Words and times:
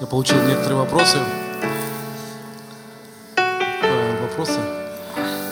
Я 0.00 0.06
получил 0.06 0.42
некоторые 0.46 0.78
вопросы. 0.78 1.18
Э, 3.36 4.22
Вопросы? 4.22 4.58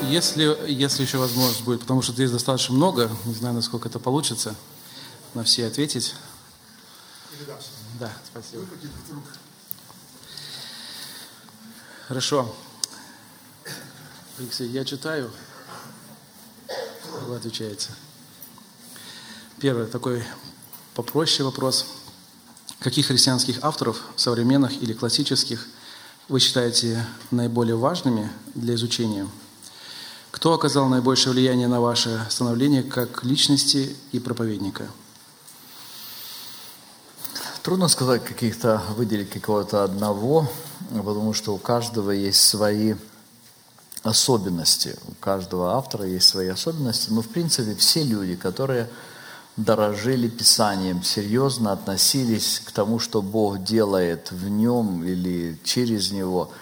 Если, 0.05 0.57
если 0.67 1.03
еще 1.03 1.19
возможность 1.19 1.63
будет, 1.65 1.81
потому 1.81 2.01
что 2.01 2.13
здесь 2.13 2.31
достаточно 2.31 2.75
много, 2.75 3.11
не 3.27 3.35
знаю, 3.35 3.55
насколько 3.55 3.91
это 3.91 3.99
получится, 3.99 4.55
на 5.35 5.45
все 5.45 5.67
ответить. 5.67 6.15
Да, 8.01 8.11
спасибо. 8.31 8.65
Хорошо. 12.07 12.55
Алексей, 14.39 14.69
я 14.71 14.87
читаю, 14.87 15.31
вы 17.27 17.37
отвечаете. 17.37 17.91
Первый 19.61 19.87
такой 19.89 20.25
попроще 20.95 21.45
вопрос. 21.45 21.98
Каких 22.81 23.07
христианских 23.07 23.59
авторов, 23.63 24.03
современных 24.15 24.81
или 24.81 24.93
классических, 24.93 25.67
вы 26.29 26.39
считаете 26.39 27.05
наиболее 27.33 27.75
важными 27.75 28.31
для 28.55 28.75
изучения? 28.75 29.27
Кто 30.31 30.53
оказал 30.53 30.89
наибольшее 30.89 31.33
влияние 31.33 31.67
на 31.67 31.81
ваше 31.81 32.25
становление 32.31 32.85
как 32.85 33.25
личности 33.25 33.97
и 34.13 34.21
проповедника? 34.21 34.87
Трудно 37.63 37.89
сказать 37.89 38.25
каких-то, 38.25 38.83
выделить 38.97 39.31
какого-то 39.31 39.83
одного, 39.83 40.49
потому 40.91 41.35
что 41.35 41.55
у 41.55 41.59
каждого 41.59 42.13
есть 42.13 42.41
свои 42.41 42.95
особенности. 44.05 44.97
У 45.09 45.15
каждого 45.15 45.75
автора 45.75 46.07
есть 46.07 46.29
свои 46.29 46.47
особенности. 46.47 47.11
Но, 47.11 47.23
в 47.23 47.29
принципе, 47.29 47.75
все 47.75 48.05
люди, 48.05 48.37
которые 48.37 48.89
дорожили 49.59 50.29
Писанием, 50.29 51.03
серьезно 51.03 51.73
относились 51.73 52.63
к 52.65 52.71
тому, 52.71 53.01
что 53.01 53.21
Бог 53.21 53.63
делает 53.63 54.31
в 54.31 54.49
нем 54.49 55.05
или 55.05 55.59
через 55.65 56.13
него, 56.13 56.53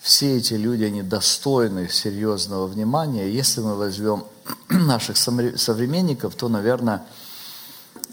все 0.00 0.38
эти 0.38 0.54
люди, 0.54 0.84
они 0.84 1.02
достойны 1.02 1.88
серьезного 1.90 2.66
внимания. 2.66 3.30
Если 3.30 3.60
мы 3.60 3.76
возьмем 3.76 4.24
наших 4.68 5.18
современников, 5.18 6.34
то, 6.36 6.48
наверное, 6.48 7.04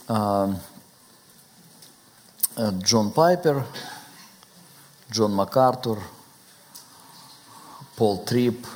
а, 0.07 0.53
Джон 2.57 3.11
Пайпер, 3.11 3.65
Джон 5.11 5.33
МакАртур, 5.33 5.99
Пол 7.95 8.17
Трип. 8.25 8.67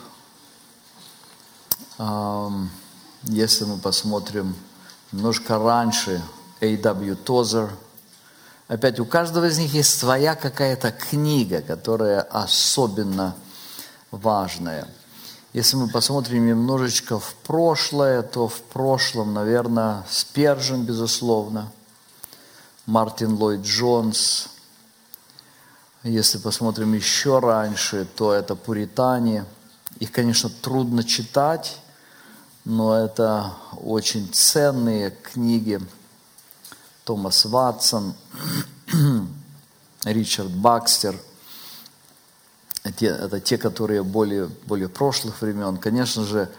Если 3.24 3.66
мы 3.66 3.78
посмотрим 3.78 4.56
немножко 5.12 5.58
раньше, 5.58 6.22
A.W. 6.62 7.16
Тозер. 7.16 7.70
Опять 8.68 9.00
у 9.00 9.06
каждого 9.06 9.46
из 9.46 9.58
них 9.58 9.74
есть 9.74 9.98
своя 9.98 10.36
какая-то 10.36 10.92
книга, 10.92 11.62
которая 11.62 12.22
особенно 12.22 13.36
важная. 14.12 14.88
Если 15.54 15.78
мы 15.78 15.90
посмотрим 15.90 16.46
немножечко 16.46 17.20
в 17.20 17.34
прошлое, 17.34 18.22
то 18.22 18.48
в 18.48 18.62
прошлом, 18.62 19.34
наверное, 19.34 20.04
Спержин, 20.08 20.84
безусловно, 20.84 21.72
Мартин 22.86 23.34
Ллойд 23.34 23.62
Джонс. 23.62 24.50
Если 26.04 26.38
посмотрим 26.38 26.94
еще 26.94 27.40
раньше, 27.40 28.06
то 28.16 28.32
это 28.32 28.56
пуритане. 28.56 29.46
Их, 30.00 30.12
конечно, 30.12 30.50
трудно 30.50 31.04
читать, 31.04 31.80
но 32.66 32.98
это 32.98 33.54
очень 33.82 34.30
ценные 34.32 35.12
книги. 35.12 35.80
Томас 37.04 37.46
Ватсон, 37.46 38.14
Ричард 40.04 40.52
Бакстер. 40.52 41.16
Это 42.84 43.40
те, 43.40 43.58
которые 43.58 44.04
более, 44.04 44.48
более 44.66 44.90
прошлых 44.90 45.42
времен. 45.42 45.78
Конечно 45.78 46.24
же, 46.24 46.50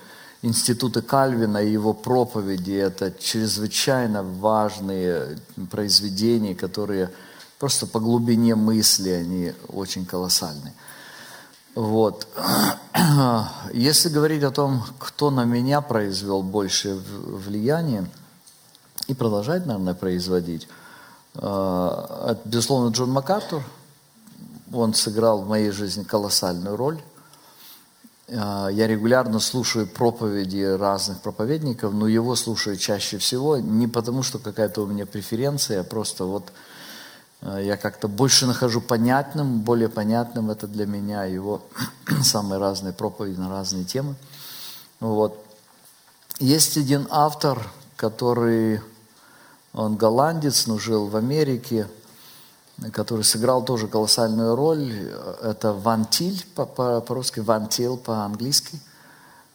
институты 0.43 1.03
Кальвина 1.03 1.59
и 1.59 1.73
его 1.73 1.93
проповеди– 1.93 2.73
это 2.73 3.13
чрезвычайно 3.13 4.23
важные 4.23 5.39
произведения, 5.71 6.55
которые 6.55 7.11
просто 7.59 7.87
по 7.87 8.01
глубине 8.01 8.55
мысли, 8.55 9.11
они 9.11 9.53
очень 9.69 10.07
колоссальные. 10.07 10.75
Вот. 11.75 12.27
Если 13.73 14.09
говорить 14.09 14.43
о 14.43 14.51
том, 14.51 14.83
кто 14.99 15.31
на 15.31 15.45
меня 15.45 15.81
произвел 15.81 16.43
большее 16.43 16.97
влияние 16.97 18.11
и 19.07 19.15
продолжает, 19.15 19.67
наверное, 19.67 19.95
производить, 19.95 20.69
это, 21.35 22.41
безусловно, 22.45 22.93
Джон 22.93 23.11
МакАртур. 23.13 23.63
Он 24.73 24.95
сыграл 24.95 25.43
в 25.43 25.49
моей 25.49 25.71
жизни 25.71 26.03
колоссальную 26.03 26.77
роль. 26.77 27.01
Э, 28.29 28.69
я 28.71 28.87
регулярно 28.87 29.41
слушаю 29.41 29.87
проповеди 29.87 30.63
разных 30.63 31.21
проповедников, 31.21 31.93
но 31.93 32.07
его 32.07 32.37
слушаю 32.37 32.77
чаще 32.77 33.19
всего 33.19 33.59
не 33.59 33.89
потому, 33.89 34.23
что 34.23 34.39
какая-то 34.39 34.83
у 34.83 34.87
меня 34.87 35.07
преференция, 35.07 35.81
а 35.81 35.85
просто 35.85 36.25
вот 36.25 36.53
я 37.43 37.77
как-то 37.77 38.07
больше 38.07 38.47
нахожу 38.47 38.81
понятным, 38.81 39.61
более 39.61 39.89
понятным 39.89 40.51
это 40.51 40.67
для 40.67 40.87
меня 40.87 41.25
его 41.25 41.63
самые 42.23 42.59
разные 42.59 42.93
проповеди 42.93 43.39
на 43.39 43.49
разные 43.49 43.85
темы. 43.85 44.15
Вот. 45.01 45.43
Есть 46.39 46.77
один 46.77 47.07
автор, 47.11 47.67
который, 47.97 48.81
он 49.73 49.97
голландец, 49.97 50.67
но 50.67 50.79
жил 50.79 51.07
в 51.07 51.17
Америке, 51.17 51.89
который 52.93 53.25
сыграл 53.25 53.65
тоже 53.65 53.89
колоссальную 53.89 54.55
роль. 54.55 55.11
Это 55.43 55.73
Ван 55.73 56.05
Тиль, 56.05 56.45
по-русски 56.55 57.41
Ван 57.41 57.69
Тиль 57.69 57.97
по-английски. 57.97 58.81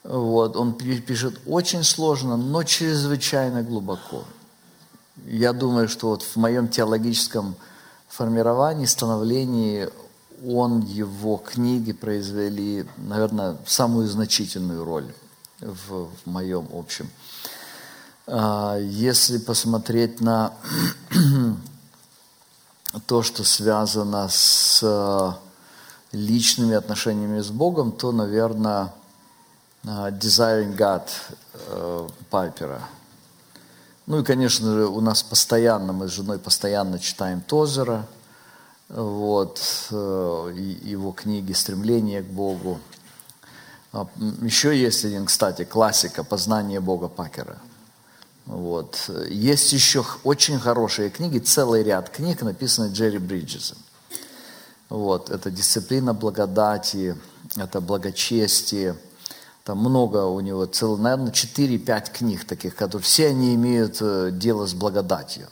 Вот. 0.03 0.55
Он 0.55 0.73
пишет 0.73 1.39
очень 1.45 1.83
сложно, 1.83 2.37
но 2.37 2.63
чрезвычайно 2.63 3.61
глубоко. 3.61 4.23
Я 5.25 5.53
думаю, 5.53 5.87
что 5.87 6.09
вот 6.09 6.23
в 6.23 6.35
моем 6.35 6.67
теологическом 6.67 7.55
формировании, 8.07 8.85
становлении 8.85 9.89
он, 10.45 10.81
его 10.81 11.37
книги 11.37 11.93
произвели, 11.93 12.85
наверное, 12.97 13.57
самую 13.65 14.07
значительную 14.07 14.83
роль 14.83 15.13
в, 15.59 16.07
в 16.07 16.25
моем 16.25 16.67
общем. 16.73 17.09
А, 18.27 18.77
если 18.77 19.37
посмотреть 19.37 20.21
на 20.21 20.53
то, 23.07 23.23
что 23.23 23.43
связано 23.43 24.27
с 24.29 25.37
личными 26.11 26.75
отношениями 26.75 27.41
с 27.41 27.49
Богом, 27.49 27.91
то, 27.91 28.11
наверное, 28.11 28.93
Desiring 29.83 30.75
God 30.75 31.07
э, 31.53 32.07
Пайпера– 32.29 32.81
ну 34.07 34.19
и, 34.19 34.23
конечно 34.23 34.73
же, 34.73 34.85
у 34.85 35.01
нас 35.01 35.23
постоянно, 35.23 35.91
мы 35.93 36.07
с 36.07 36.11
женой 36.11 36.37
постоянно 36.37 36.99
читаем 36.99 37.41
Тозера, 37.41 38.05
вот, 38.87 39.59
э, 39.89 40.53
его 40.83 41.11
книги 41.11 41.53
«Стремление 41.53 42.21
к 42.21 42.27
Богу». 42.27 42.79
А, 43.91 44.07
еще 44.41 44.77
есть 44.77 45.05
один, 45.05 45.25
кстати, 45.25 45.63
классика 45.63 46.23
«Познание 46.23 46.79
Бога» 46.79 47.07
Пакера. 47.07 47.57
Вот. 48.45 49.09
Есть 49.27 49.73
еще 49.73 50.05
очень 50.23 50.59
хорошие 50.59 51.09
книги, 51.09 51.39
целый 51.39 51.81
ряд 51.81 52.09
книг, 52.09 52.43
написанных 52.43 52.93
Джерри 52.93 53.17
Бриджесом. 53.17 53.77
Вот. 54.89 55.31
Это 55.31 55.49
«Дисциплина 55.49 56.13
благодати», 56.13 57.17
это 57.57 57.81
«Благочестие», 57.81 58.95
там 59.65 59.79
много 59.79 60.25
у 60.25 60.39
него, 60.41 60.67
целых, 60.67 60.99
наверное, 60.99 61.31
4-5 61.31 62.11
книг 62.13 62.45
таких, 62.45 62.75
которые 62.75 63.03
все 63.03 63.29
они 63.29 63.55
имеют 63.55 63.97
э, 63.99 64.29
дело 64.31 64.67
с 64.67 64.75
благодатью. 64.75 65.47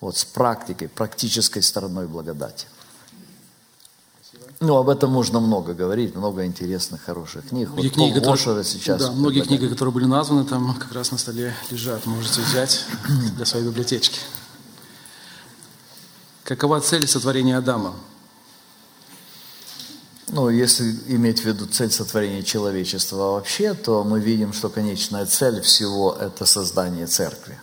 Вот, 0.00 0.18
с 0.18 0.24
практикой, 0.24 0.88
практической 0.88 1.62
стороной 1.62 2.06
благодати. 2.06 2.66
Ну, 4.60 4.76
об 4.76 4.90
этом 4.90 5.10
можно 5.10 5.40
много 5.40 5.72
говорить, 5.72 6.14
много 6.14 6.44
интересных, 6.44 7.02
хороших 7.02 7.48
книг. 7.48 7.70
Многие 7.70 7.88
вот 7.88 7.94
книги, 7.94 8.18
которые, 8.18 8.64
сейчас. 8.64 9.00
Да, 9.00 9.12
многие 9.12 9.40
книги, 9.40 9.66
которые 9.66 9.94
были 9.94 10.04
названы, 10.04 10.44
там 10.44 10.74
как 10.74 10.92
раз 10.92 11.10
на 11.10 11.16
столе 11.16 11.54
лежат. 11.70 12.04
Можете 12.04 12.42
взять 12.42 12.84
для 13.34 13.46
своей 13.46 13.64
библиотечки. 13.64 14.20
Какова 16.44 16.80
цель 16.80 17.06
сотворения 17.06 17.56
Адама? 17.56 17.94
Ну, 20.30 20.50
если 20.50 20.94
иметь 21.06 21.40
в 21.40 21.44
виду 21.46 21.66
цель 21.66 21.90
сотворения 21.90 22.42
человечества 22.42 23.16
вообще, 23.16 23.72
то 23.72 24.04
мы 24.04 24.20
видим, 24.20 24.52
что 24.52 24.68
конечная 24.68 25.24
цель 25.24 25.62
всего– 25.62 26.14
это 26.20 26.44
создание 26.44 27.06
церкви. 27.06 27.58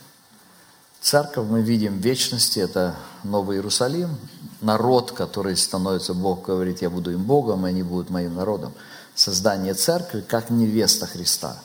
Церковь 1.00 1.48
мы 1.48 1.62
видим 1.62 2.00
в 2.00 2.02
вечности– 2.02 2.60
это 2.62 2.96
Новый 3.24 3.58
Иерусалим, 3.58 4.18
народ, 4.62 5.12
который 5.12 5.56
становится, 5.58 6.16
Бог 6.16 6.46
говорит, 6.46 6.82
я 6.82 6.90
буду 6.90 7.12
им 7.12 7.24
Богом, 7.24 7.68
и 7.68 7.70
они 7.70 7.84
будут 7.84 8.10
моим 8.10 8.34
народом. 8.34 8.74
Создание 9.14 9.76
церкви 9.76 10.22
как 10.22 10.50
невеста 10.50 11.06
Христа. 11.06 11.62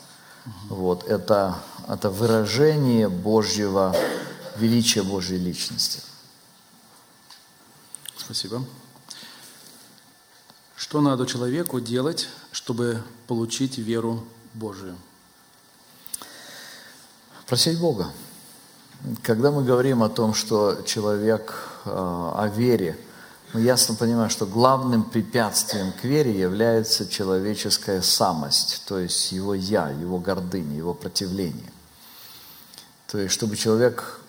Вот, 0.69 1.05
это, 1.05 1.56
это 1.88 2.11
выражение 2.11 3.08
Божьего, 3.08 3.97
величия 4.56 5.02
Божьей 5.02 5.38
личности. 5.38 6.00
Спасибо. 8.19 8.62
Что 10.81 11.03
надо 11.03 11.27
человеку 11.27 11.79
делать, 11.79 12.31
чтобы 12.53 13.03
получить 13.27 13.77
веру 13.77 14.25
Божию? 14.55 14.97
Просить 17.47 17.79
Бога. 17.79 18.11
Когда 19.23 19.50
мы 19.50 19.62
говорим 19.62 20.03
о 20.03 20.09
том, 20.09 20.32
что 20.32 20.81
человек 20.87 21.53
э, 21.85 21.91
о 21.91 22.50
вере, 22.56 22.99
мы 23.53 23.61
ясно 23.61 23.94
понимаем, 23.94 24.31
что 24.31 24.47
главным 24.47 25.05
препятствием 25.05 25.93
к 25.93 26.03
вере 26.05 26.32
является 26.32 27.06
человеческая 27.06 28.00
самость, 28.00 28.85
то 28.87 28.99
есть 28.99 29.33
его 29.33 29.53
«я», 29.53 29.91
его 29.91 30.19
гордыня, 30.19 30.79
его 30.79 30.94
противление. 30.94 31.73
То 33.06 33.19
есть, 33.19 33.35
чтобы 33.35 33.59
человек 33.59 34.23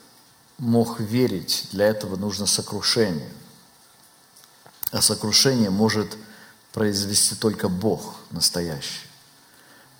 мог 0.57 0.99
верить, 0.99 1.69
для 1.71 1.85
этого 1.85 2.17
нужно 2.17 2.45
сокрушение. 2.45 3.31
А 4.91 5.01
сокрушение 5.01 5.69
может 5.69 6.17
произвести 6.73 7.35
только 7.35 7.69
Бог 7.69 8.15
настоящий. 8.31 9.07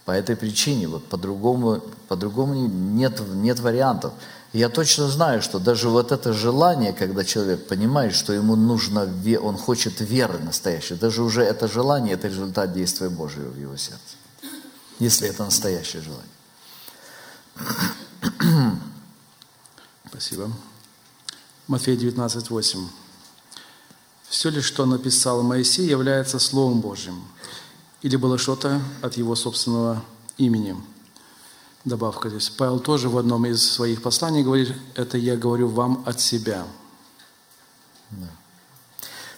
По 0.05 0.11
этой 0.11 0.35
причине, 0.35 0.87
вот 0.87 1.07
по-другому, 1.07 1.81
по-другому 2.07 2.53
нет, 2.55 3.19
нет 3.33 3.59
вариантов. 3.59 4.13
Я 4.53 4.67
точно 4.67 5.07
знаю, 5.07 5.41
что 5.41 5.59
даже 5.59 5.89
вот 5.89 6.11
это 6.11 6.33
желание, 6.33 6.91
когда 6.91 7.23
человек 7.23 7.67
понимает, 7.67 8.13
что 8.15 8.33
ему 8.33 8.55
нужно, 8.55 9.07
он 9.41 9.57
хочет 9.57 10.01
веры 10.01 10.39
настоящей, 10.39 10.95
даже 10.95 11.23
уже 11.23 11.43
это 11.43 11.67
желание, 11.67 12.15
это 12.15 12.27
результат 12.27 12.73
действия 12.73 13.09
Божьего 13.09 13.49
в 13.49 13.57
его 13.57 13.77
сердце. 13.77 14.15
Если 14.99 15.29
это 15.29 15.45
настоящее 15.45 16.01
желание. 16.01 16.25
Спасибо. 20.09 20.51
Матфея 21.67 21.95
19, 21.95 22.49
8. 22.49 22.87
Все 24.31 24.49
ли, 24.49 24.61
что 24.61 24.85
написал 24.85 25.43
Моисей, 25.43 25.89
является 25.89 26.39
Словом 26.39 26.79
Божьим? 26.79 27.21
Или 28.01 28.15
было 28.15 28.37
что-то 28.37 28.81
от 29.01 29.17
его 29.17 29.35
собственного 29.35 30.01
имени? 30.37 30.75
добавка 31.83 32.29
здесь. 32.29 32.49
Павел 32.49 32.79
тоже 32.79 33.09
в 33.09 33.17
одном 33.17 33.45
из 33.45 33.69
своих 33.69 34.01
посланий 34.01 34.43
говорит, 34.43 34.73
это 34.95 35.17
я 35.17 35.35
говорю 35.35 35.67
вам 35.67 36.01
от 36.05 36.21
себя. 36.21 36.63
Да. 38.11 38.27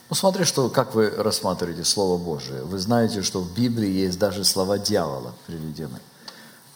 Ну, 0.10 0.16
смотри, 0.16 0.44
что, 0.44 0.70
как 0.70 0.94
вы 0.94 1.10
рассматриваете 1.10 1.86
Слово 1.86 2.22
Божие. 2.22 2.62
Вы 2.64 2.78
знаете, 2.78 3.24
что 3.24 3.40
в 3.40 3.52
Библии 3.56 3.90
есть 3.90 4.20
даже 4.20 4.44
слова 4.44 4.78
дьявола 4.78 5.34
приведены. 5.48 6.00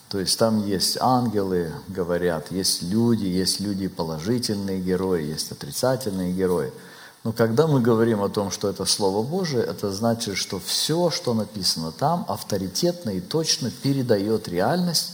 То 0.10 0.19
есть 0.19 0.40
там 0.40 0.66
есть 0.66 0.98
ангелы, 1.00 1.72
говорят, 1.88 2.52
есть 2.52 2.81
люди, 2.81 3.25
есть 3.25 3.60
люди 3.60 3.88
положительные 3.88 4.81
герои, 4.81 5.25
есть 5.25 5.52
отрицательные 5.52 6.34
герои. 6.34 6.72
Но 7.24 7.34
когда 7.34 7.68
мы 7.68 7.81
говорим 7.81 8.22
о 8.22 8.30
том, 8.30 8.52
что 8.52 8.69
это 8.69 8.86
Слово 8.86 9.25
Божие, 9.25 9.64
это 9.64 9.92
значит, 9.92 10.38
что 10.38 10.60
все, 10.60 11.10
что 11.10 11.34
написано 11.34 11.92
там, 11.92 12.25
авторитетно 12.28 13.10
и 13.10 13.19
точно 13.19 13.72
передает 13.72 14.48
реальность 14.48 15.12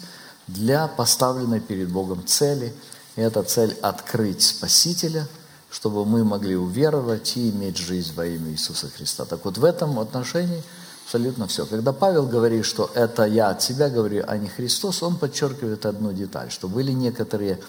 для 0.48 0.88
поставленной 0.88 1.60
перед 1.60 1.90
Богом 1.90 2.26
цели. 2.26 2.74
И 3.16 3.22
эта 3.22 3.44
цель– 3.44 3.76
открыть 3.82 4.44
Спасителя, 4.44 5.28
чтобы 5.72 6.06
мы 6.06 6.24
могли 6.24 6.56
уверовать 6.56 7.36
и 7.38 7.50
иметь 7.50 7.78
жизнь 7.78 8.14
во 8.16 8.26
имя 8.26 8.52
Иисуса 8.52 8.90
Христа. 8.90 9.26
Так 9.26 9.46
вот, 9.46 9.58
в 9.58 9.64
этом 9.64 10.00
отношении 10.00 10.62
абсолютно 11.06 11.48
все. 11.48 11.66
Когда 11.66 11.94
Павел 11.94 12.28
говорит, 12.28 12.66
что 12.66 12.90
это 12.94 13.26
я 13.26 13.50
от 13.50 13.62
себя 13.62 13.90
говорю, 13.90 14.24
а 14.28 14.38
не 14.38 14.50
Христос, 14.50 15.04
он 15.04 15.18
подчеркивает 15.18 15.86
одну 15.86 16.12
деталь, 16.12 16.52
что 16.52 16.68
были 16.68 16.92
некоторые 16.92 17.60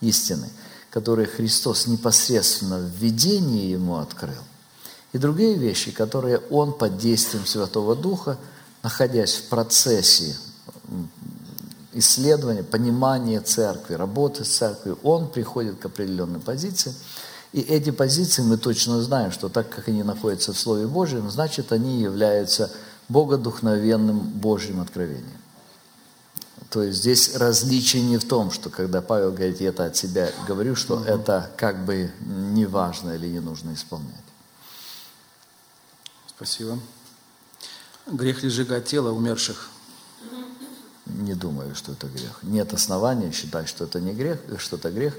истины, 0.00 0.48
которые 0.94 1.26
Христос 1.26 1.88
непосредственно 1.88 2.78
в 2.78 2.88
видении 3.02 3.72
ему 3.72 3.96
открыл, 3.96 4.44
и 5.12 5.18
другие 5.18 5.56
вещи, 5.56 5.90
которые 5.90 6.38
он 6.50 6.72
под 6.72 6.98
действием 6.98 7.46
Святого 7.46 7.96
Духа, 7.96 8.38
находясь 8.84 9.34
в 9.34 9.48
процессе 9.48 10.36
исследования, 11.94 12.62
понимания 12.62 13.40
церкви, 13.40 13.94
работы 13.94 14.44
с 14.44 14.56
церковью, 14.56 14.96
он 15.02 15.28
приходит 15.28 15.80
к 15.80 15.86
определенной 15.86 16.38
позиции. 16.38 16.94
И 17.52 17.60
эти 17.60 17.90
позиции 17.90 18.42
мы 18.42 18.56
точно 18.56 19.02
знаем, 19.02 19.32
что 19.32 19.48
так 19.48 19.68
как 19.70 19.88
они 19.88 20.04
находятся 20.04 20.52
в 20.52 20.58
Слове 20.58 20.86
Божьем, 20.86 21.28
значит, 21.28 21.72
они 21.72 22.02
являются 22.02 22.70
богодухновенным 23.08 24.20
Божьим 24.20 24.80
откровением. 24.80 25.43
То 26.70 26.82
есть 26.82 26.98
здесь 26.98 27.36
различие 27.36 28.02
не 28.02 28.18
в 28.18 28.26
том, 28.26 28.50
что 28.50 28.70
когда 28.70 29.00
Павел 29.00 29.30
говорит, 29.30 29.60
я 29.60 29.68
это 29.68 29.86
от 29.86 29.96
себя 29.96 30.30
говорю, 30.46 30.74
что 30.74 30.96
угу. 30.96 31.04
это 31.04 31.50
как 31.56 31.84
бы 31.84 32.10
не 32.20 32.66
важно 32.66 33.12
или 33.12 33.28
не 33.28 33.40
нужно 33.40 33.74
исполнять. 33.74 34.14
Спасибо. 36.26 36.78
Грех 38.06 38.42
ли 38.42 38.50
сжигать 38.50 38.86
тело 38.86 39.12
умерших? 39.12 39.70
Не 41.06 41.34
думаю, 41.34 41.74
что 41.74 41.92
это 41.92 42.06
грех. 42.08 42.40
Нет 42.42 42.72
основания 42.72 43.30
считать, 43.30 43.68
что 43.68 43.84
это 43.84 44.00
не 44.00 44.12
грех, 44.12 44.40
что 44.58 44.76
это 44.76 44.90
грех. 44.90 45.14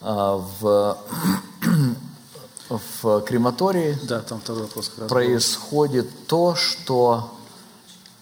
А 0.00 0.36
в, 0.36 0.98
в 3.02 3.20
крематории 3.22 3.96
да, 4.02 4.20
там 4.20 4.40
второй 4.40 4.62
вопрос 4.62 4.88
происходит 4.88 6.06
был. 6.06 6.24
то, 6.26 6.54
что 6.56 7.38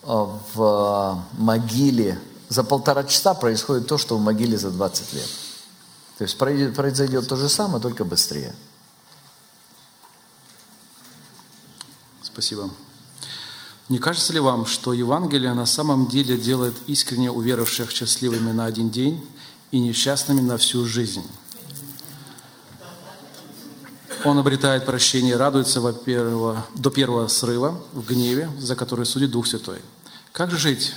а, 0.03 0.39
в 0.55 1.25
могиле 1.39 2.19
за 2.51 2.65
полтора 2.65 3.05
часа 3.05 3.33
происходит 3.33 3.87
то, 3.87 3.97
что 3.97 4.19
в 4.19 4.21
могиле 4.21 4.59
за 4.59 4.71
20 4.71 5.13
лет. 5.15 5.31
То 6.19 6.25
есть 6.25 6.37
произойдет 6.37 7.27
то 7.27 7.37
же 7.37 7.49
самое, 7.49 7.81
только 7.81 8.05
быстрее. 8.05 8.55
Спасибо. 12.23 12.69
Не 13.89 13.99
кажется 13.99 14.33
ли 14.33 14.41
вам, 14.41 14.67
что 14.67 14.93
Евангелие 14.93 15.55
на 15.55 15.65
самом 15.65 16.09
деле 16.09 16.37
делает 16.37 16.75
искренне 16.87 17.31
уверовавших 17.31 17.91
счастливыми 17.91 18.51
на 18.51 18.67
один 18.67 18.91
день 18.91 19.25
и 19.71 19.79
несчастными 19.79 20.41
на 20.41 20.59
всю 20.59 20.85
жизнь? 20.85 21.25
Он 24.25 24.39
обретает 24.39 24.87
прощение 24.87 25.35
и 25.35 25.37
радуется 25.37 25.81
во 25.81 25.93
первого, 25.93 26.67
до 26.75 26.91
первого 26.91 27.29
срыва 27.29 27.81
в 27.93 28.07
гневе, 28.07 28.51
за 28.59 28.75
который 28.75 29.07
судит 29.07 29.31
Дух 29.31 29.47
Святой. 29.47 29.79
Как 30.33 30.51
жить 30.51 30.93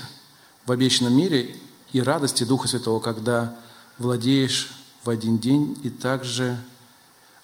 в 0.65 0.71
обещанном 0.71 1.15
мире 1.15 1.55
и 1.91 2.01
радости 2.01 2.43
Духа 2.43 2.67
Святого, 2.67 2.99
когда 2.99 3.55
владеешь 3.97 4.71
в 5.03 5.09
один 5.09 5.37
день 5.37 5.77
и 5.83 5.89
также 5.89 6.57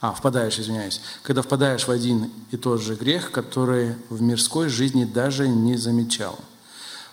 а, 0.02 0.14
впадаешь, 0.14 0.58
извиняюсь, 0.60 1.02
когда 1.24 1.42
впадаешь 1.42 1.88
в 1.88 1.92
один 1.92 2.32
и 2.52 2.58
тот 2.58 2.82
же 2.82 2.96
грех, 2.96 3.32
который 3.32 3.96
в 4.10 4.22
мирской 4.22 4.70
жизни 4.70 5.04
даже 5.04 5.48
не 5.48 5.76
замечал. 5.76 6.40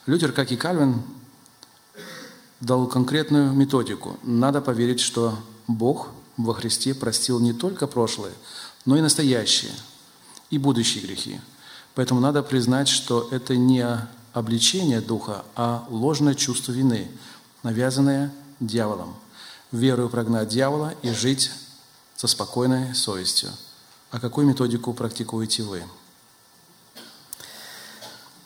Лютер, 0.07 0.31
как 0.33 0.53
и 0.53 0.57
Кальвин, 0.57 1.03
дал 2.61 2.87
конкретную 2.87 3.53
методику. 3.53 4.19
Надо 4.23 4.61
поверить, 4.61 5.01
что 5.01 5.37
Бог 5.67 6.09
во 6.37 6.55
Христе 6.55 6.95
простил 6.95 7.41
не 7.41 7.53
только 7.53 7.87
прошлое, 7.87 8.33
но 8.85 8.97
и 8.97 9.01
настоящее, 9.01 9.73
и 10.51 10.59
будущие 10.59 11.03
грехи. 11.03 11.41
Поэтому 11.95 12.21
надо 12.21 12.43
признать, 12.43 12.89
что 12.89 13.27
это 13.33 13.57
не 13.57 13.85
обличение 14.37 15.01
духа, 15.01 15.47
а 15.55 15.87
ложное 15.89 16.35
чувство 16.35 16.71
вины, 16.71 17.11
навязанное 17.63 18.31
дьяволом. 18.61 19.17
Верою 19.73 20.11
прогнать 20.11 20.49
дьявола 20.49 20.93
и 21.01 21.11
жить 21.11 21.51
со 22.17 22.27
спокойной 22.27 22.95
совестью. 22.95 23.49
А 24.11 24.21
какую 24.21 24.47
методику 24.47 24.93
практикуете 24.93 25.63
вы? 25.63 25.83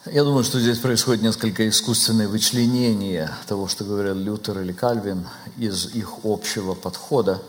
Я 0.06 0.22
думаю, 0.22 0.44
что 0.44 0.60
здесь 0.60 0.78
происходит 0.78 1.22
несколько 1.22 1.68
искусственное 1.68 2.28
вычленение 2.28 3.28
того, 3.48 3.66
что 3.66 3.84
говорил 3.84 4.14
Лютер 4.14 4.60
или 4.60 4.72
Кальвин, 4.72 5.26
из 5.58 5.86
их 5.86 6.20
общего 6.22 6.74
подхода. 6.74 7.42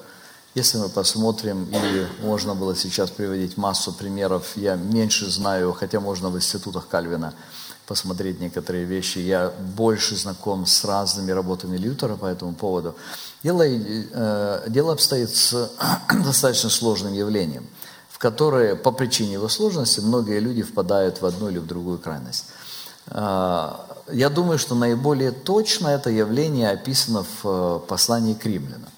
Если 0.55 0.79
мы 0.79 0.89
посмотрим, 0.89 1.69
и 1.71 2.07
можно 2.25 2.55
было 2.55 2.75
сейчас 2.75 3.11
приводить 3.11 3.55
массу 3.55 3.93
примеров, 3.93 4.57
я 4.57 4.77
меньше 4.77 5.29
знаю, 5.29 5.73
хотя 5.73 5.99
можно 5.99 6.31
в 6.31 6.37
институтах 6.37 6.87
Кальвина 6.87 7.35
посмотреть 7.87 8.39
некоторые 8.39 8.85
вещи. 8.85 9.19
Я 9.19 9.51
больше 9.75 10.15
знаком 10.15 10.65
с 10.65 10.85
разными 10.85 11.31
работами 11.31 11.77
Лютера 11.77 12.15
по 12.15 12.25
этому 12.25 12.53
поводу. 12.53 12.95
Дело, 13.43 13.63
э, 13.65 14.63
дело 14.67 14.93
обстоит 14.93 15.29
с 15.35 15.71
достаточно 16.25 16.69
сложным 16.69 17.13
явлением, 17.13 17.67
в 18.09 18.17
которое 18.17 18.75
по 18.75 18.91
причине 18.91 19.33
его 19.33 19.49
сложности 19.49 19.99
многие 19.99 20.39
люди 20.39 20.63
впадают 20.63 21.21
в 21.21 21.25
одну 21.25 21.49
или 21.49 21.59
в 21.59 21.65
другую 21.65 21.99
крайность. 21.99 22.45
Э, 23.07 23.71
я 24.11 24.29
думаю, 24.29 24.59
что 24.59 24.75
наиболее 24.75 25.31
точно 25.31 25.89
это 25.89 26.09
явление 26.09 26.71
описано 26.71 27.23
в 27.23 27.45
э, 27.45 27.79
послании 27.87 28.33
к 28.33 28.45
римлянам. 28.45 28.89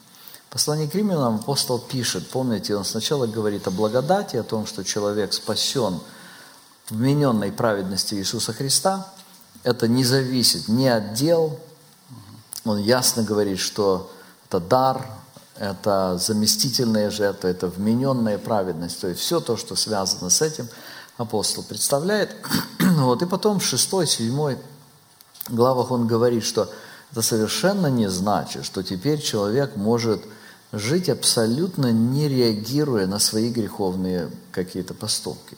В 0.50 0.54
послании 0.54 0.88
к 0.88 0.94
римлянам 0.94 1.36
апостол 1.36 1.80
пишет, 1.80 2.30
помните, 2.30 2.76
он 2.76 2.86
сначала 2.86 3.26
говорит 3.26 3.66
о 3.68 3.72
благодати, 3.72 4.36
о 4.36 4.44
том, 4.44 4.68
что 4.68 4.84
человек 4.84 5.34
спасен 5.34 6.00
вмененной 6.90 7.52
праведности 7.52 8.16
Иисуса 8.16 8.54
Христа. 8.54 9.12
Это 9.64 9.88
не 9.88 10.04
зависит 10.04 10.68
ни 10.68 10.88
от 10.88 11.14
дел, 11.14 11.60
он 12.66 12.78
ясно 12.78 13.24
говорит, 13.24 13.60
что 13.60 14.12
это 14.48 14.60
дар, 14.60 15.06
это 15.58 16.18
заместительная 16.18 17.10
жертва, 17.12 17.48
это 17.50 17.68
вмененная 17.68 18.38
праведность. 18.38 19.02
То 19.02 19.08
есть 19.08 19.20
все 19.20 19.40
то, 19.40 19.58
что 19.58 19.76
связано 19.76 20.30
с 20.30 20.42
этим, 20.42 20.68
апостол 21.18 21.64
представляет. 21.64 22.36
вот, 22.80 23.22
и 23.22 23.26
потом 23.26 23.60
в 23.60 23.66
6, 23.66 24.08
7 24.08 24.58
главах 25.50 25.92
он 25.92 26.08
говорит, 26.08 26.44
что 26.44 26.70
это 27.12 27.22
совершенно 27.22 27.88
не 27.88 28.10
значит, 28.10 28.66
что 28.66 28.82
теперь 28.82 29.22
человек 29.22 29.76
может 29.76 30.24
жить 30.72 31.10
абсолютно 31.10 31.92
не 31.92 32.28
реагируя 32.28 33.06
на 33.06 33.20
свои 33.20 33.52
греховные 33.52 34.32
какие-то 34.52 34.94
поступки. 34.94 35.58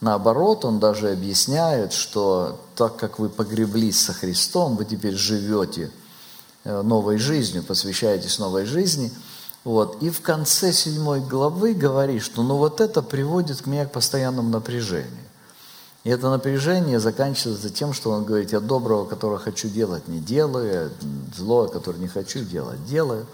Наоборот, 0.00 0.64
он 0.64 0.78
даже 0.78 1.10
объясняет, 1.10 1.92
что 1.92 2.60
так 2.76 2.96
как 2.96 3.18
вы 3.18 3.28
погреблись 3.28 4.00
со 4.00 4.12
Христом, 4.12 4.76
вы 4.76 4.84
теперь 4.84 5.14
живете 5.14 5.90
э, 6.64 6.82
новой 6.82 7.18
жизнью, 7.18 7.64
посвящаетесь 7.64 8.38
новой 8.38 8.64
жизни. 8.64 9.12
Вот. 9.64 10.00
И 10.00 10.10
в 10.10 10.20
конце 10.20 10.72
седьмой 10.72 11.20
главы 11.20 11.74
говорит, 11.74 12.22
что 12.22 12.44
ну 12.44 12.56
вот 12.56 12.80
это 12.80 13.02
приводит 13.02 13.66
меня 13.66 13.86
к 13.86 13.92
постоянному 13.92 14.50
напряжению. 14.50 15.10
И 16.04 16.10
это 16.10 16.30
напряжение 16.30 17.00
заканчивается 17.00 17.68
тем, 17.68 17.92
что 17.92 18.12
он 18.12 18.24
говорит, 18.24 18.52
я 18.52 18.60
доброго, 18.60 19.04
которого 19.04 19.40
хочу 19.40 19.68
делать, 19.68 20.06
не 20.06 20.20
делаю, 20.20 20.92
злое, 21.36 21.68
которое 21.68 21.98
не 21.98 22.08
хочу 22.08 22.44
делать, 22.44 22.84
делаю. 22.86 23.26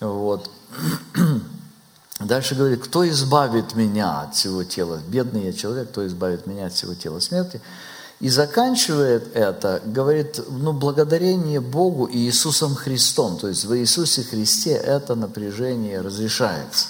Вот. 0.00 0.50
Дальше 2.24 2.54
говорит, 2.54 2.82
кто 2.82 3.06
избавит 3.08 3.74
меня 3.74 4.22
от 4.22 4.34
всего 4.34 4.64
тела? 4.64 5.00
Бедный 5.06 5.44
я 5.44 5.52
человек, 5.52 5.90
кто 5.90 6.06
избавит 6.06 6.46
меня 6.46 6.66
от 6.66 6.72
всего 6.72 6.94
тела 6.94 7.20
смерти? 7.20 7.60
И 8.20 8.30
заканчивает 8.30 9.36
это, 9.36 9.82
говорит, 9.84 10.40
ну, 10.48 10.72
благодарение 10.72 11.60
Богу 11.60 12.06
и 12.06 12.16
Иисусом 12.18 12.74
Христом. 12.74 13.36
То 13.36 13.48
есть 13.48 13.64
в 13.64 13.76
Иисусе 13.76 14.22
Христе 14.22 14.72
это 14.72 15.14
напряжение 15.14 16.00
разрешается. 16.00 16.86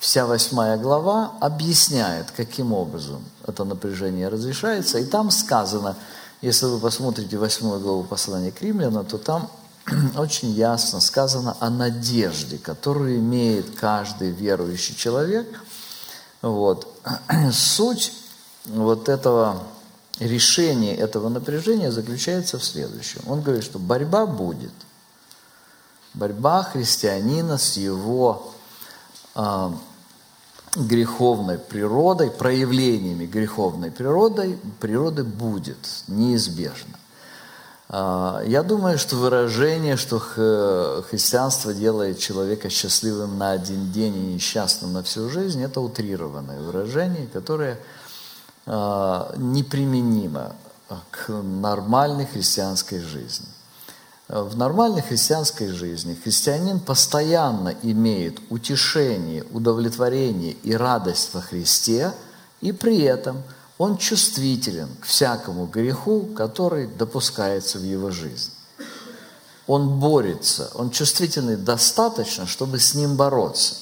Вся 0.00 0.26
восьмая 0.26 0.78
глава 0.78 1.34
объясняет, 1.40 2.30
каким 2.30 2.72
образом 2.72 3.22
это 3.46 3.64
напряжение 3.64 4.28
разрешается. 4.28 4.98
И 4.98 5.04
там 5.04 5.30
сказано, 5.30 5.94
если 6.40 6.66
вы 6.66 6.78
посмотрите 6.78 7.36
восьмую 7.36 7.80
главу 7.80 8.02
послания 8.02 8.50
к 8.50 8.62
римлянам, 8.62 9.04
то 9.04 9.18
там 9.18 9.50
очень 10.16 10.50
ясно 10.50 11.00
сказано 11.00 11.56
о 11.60 11.70
надежде, 11.70 12.58
которую 12.58 13.18
имеет 13.18 13.78
каждый 13.78 14.30
верующий 14.30 14.94
человек. 14.94 15.46
Вот. 16.42 16.88
Суть 17.52 18.12
вот 18.66 19.08
этого 19.08 19.62
решения 20.18 20.94
этого 20.94 21.28
напряжения 21.28 21.90
заключается 21.90 22.58
в 22.58 22.64
следующем. 22.64 23.22
Он 23.26 23.42
говорит, 23.42 23.64
что 23.64 23.78
борьба 23.78 24.26
будет. 24.26 24.72
Борьба 26.12 26.62
христианина 26.64 27.56
с 27.56 27.76
его 27.76 28.52
э, 29.34 29.70
греховной 30.74 31.58
природой, 31.58 32.30
проявлениями 32.30 33.26
греховной 33.26 33.90
природы, 33.90 34.58
природы 34.80 35.24
будет 35.24 35.78
неизбежно. 36.08 36.98
А, 37.92 38.40
я 38.46 38.62
думаю, 38.62 38.98
что 38.98 39.16
выражение, 39.16 39.96
что 39.96 40.20
христианство 41.10 41.74
делает 41.74 42.20
человека 42.20 42.70
счастливым 42.70 43.36
на 43.36 43.50
один 43.50 43.90
день 43.90 44.16
и 44.16 44.34
несчастным 44.34 44.92
на 44.92 45.02
всю 45.02 45.28
жизнь, 45.28 45.60
это 45.60 45.80
утрированное 45.80 46.60
выражение, 46.60 47.26
которое 47.26 47.80
а, 48.66 49.34
неприменимо 49.36 50.54
к 51.10 51.28
нормальной 51.30 52.26
христианской 52.26 53.00
жизни. 53.00 53.46
В 54.28 54.56
нормальной 54.56 55.02
христианской 55.02 55.66
жизни 55.68 56.14
христианин 56.14 56.78
постоянно 56.78 57.74
имеет 57.82 58.38
утешение, 58.50 59.44
удовлетворение 59.50 60.52
и 60.52 60.74
радость 60.74 61.34
во 61.34 61.40
Христе, 61.40 62.12
и 62.60 62.70
при 62.70 63.00
этом– 63.02 63.42
он 63.80 63.96
чувствителен 63.96 64.90
к 65.00 65.06
всякому 65.06 65.64
греху, 65.64 66.28
который 66.36 66.86
допускается 66.86 67.78
в 67.78 67.82
его 67.82 68.10
жизни. 68.10 68.52
Он 69.66 69.98
борется, 69.98 70.70
он 70.74 70.90
чувствительный 70.90 71.56
достаточно, 71.56 72.46
чтобы 72.46 72.78
с 72.78 72.94
ним 72.94 73.16
бороться. 73.16 73.76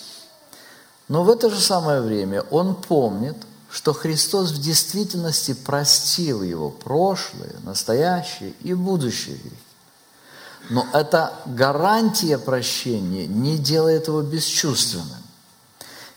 Но 1.08 1.24
в 1.24 1.28
это 1.28 1.50
же 1.50 1.60
самое 1.60 2.00
время 2.00 2.42
он 2.42 2.76
помнит, 2.76 3.36
что 3.72 3.92
Христос 3.92 4.52
в 4.52 4.62
действительности 4.62 5.52
простил 5.52 6.44
его 6.44 6.70
прошлое, 6.70 7.56
настоящее 7.64 8.52
и 8.62 8.74
будущее 8.74 9.34
грехи. 9.34 9.56
Но 10.70 10.86
эта 10.92 11.34
гарантия 11.44 12.38
прощения 12.38 13.26
не 13.26 13.58
делает 13.58 14.06
его 14.06 14.22
бесчувственным. 14.22 15.24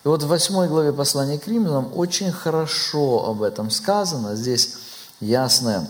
И 0.03 0.07
вот 0.07 0.23
в 0.23 0.27
восьмой 0.27 0.67
главе 0.67 0.93
послания 0.93 1.37
к 1.37 1.47
римлянам 1.47 1.91
очень 1.95 2.31
хорошо 2.31 3.25
об 3.29 3.43
этом 3.43 3.69
сказано. 3.69 4.35
Здесь 4.35 4.75
ясно 5.19 5.87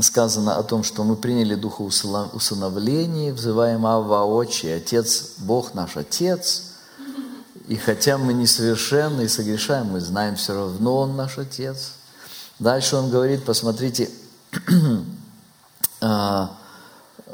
сказано 0.00 0.56
о 0.56 0.62
том, 0.62 0.82
что 0.82 1.04
мы 1.04 1.16
приняли 1.16 1.54
духа 1.54 1.82
усыновления, 1.82 3.34
взываем 3.34 3.84
Авва 3.84 4.24
Отче, 4.24 4.76
Отец, 4.76 5.32
Бог 5.38 5.74
наш 5.74 5.96
Отец. 5.96 6.62
И 7.68 7.76
хотя 7.76 8.16
мы 8.16 8.32
несовершенны 8.32 9.22
и 9.22 9.28
согрешаем, 9.28 9.88
мы 9.88 10.00
знаем 10.00 10.36
все 10.36 10.54
равно 10.54 10.96
Он 10.98 11.16
наш 11.16 11.38
Отец. 11.38 11.92
Дальше 12.58 12.96
он 12.96 13.10
говорит, 13.10 13.44
посмотрите, 13.44 14.08
а, 16.00 16.52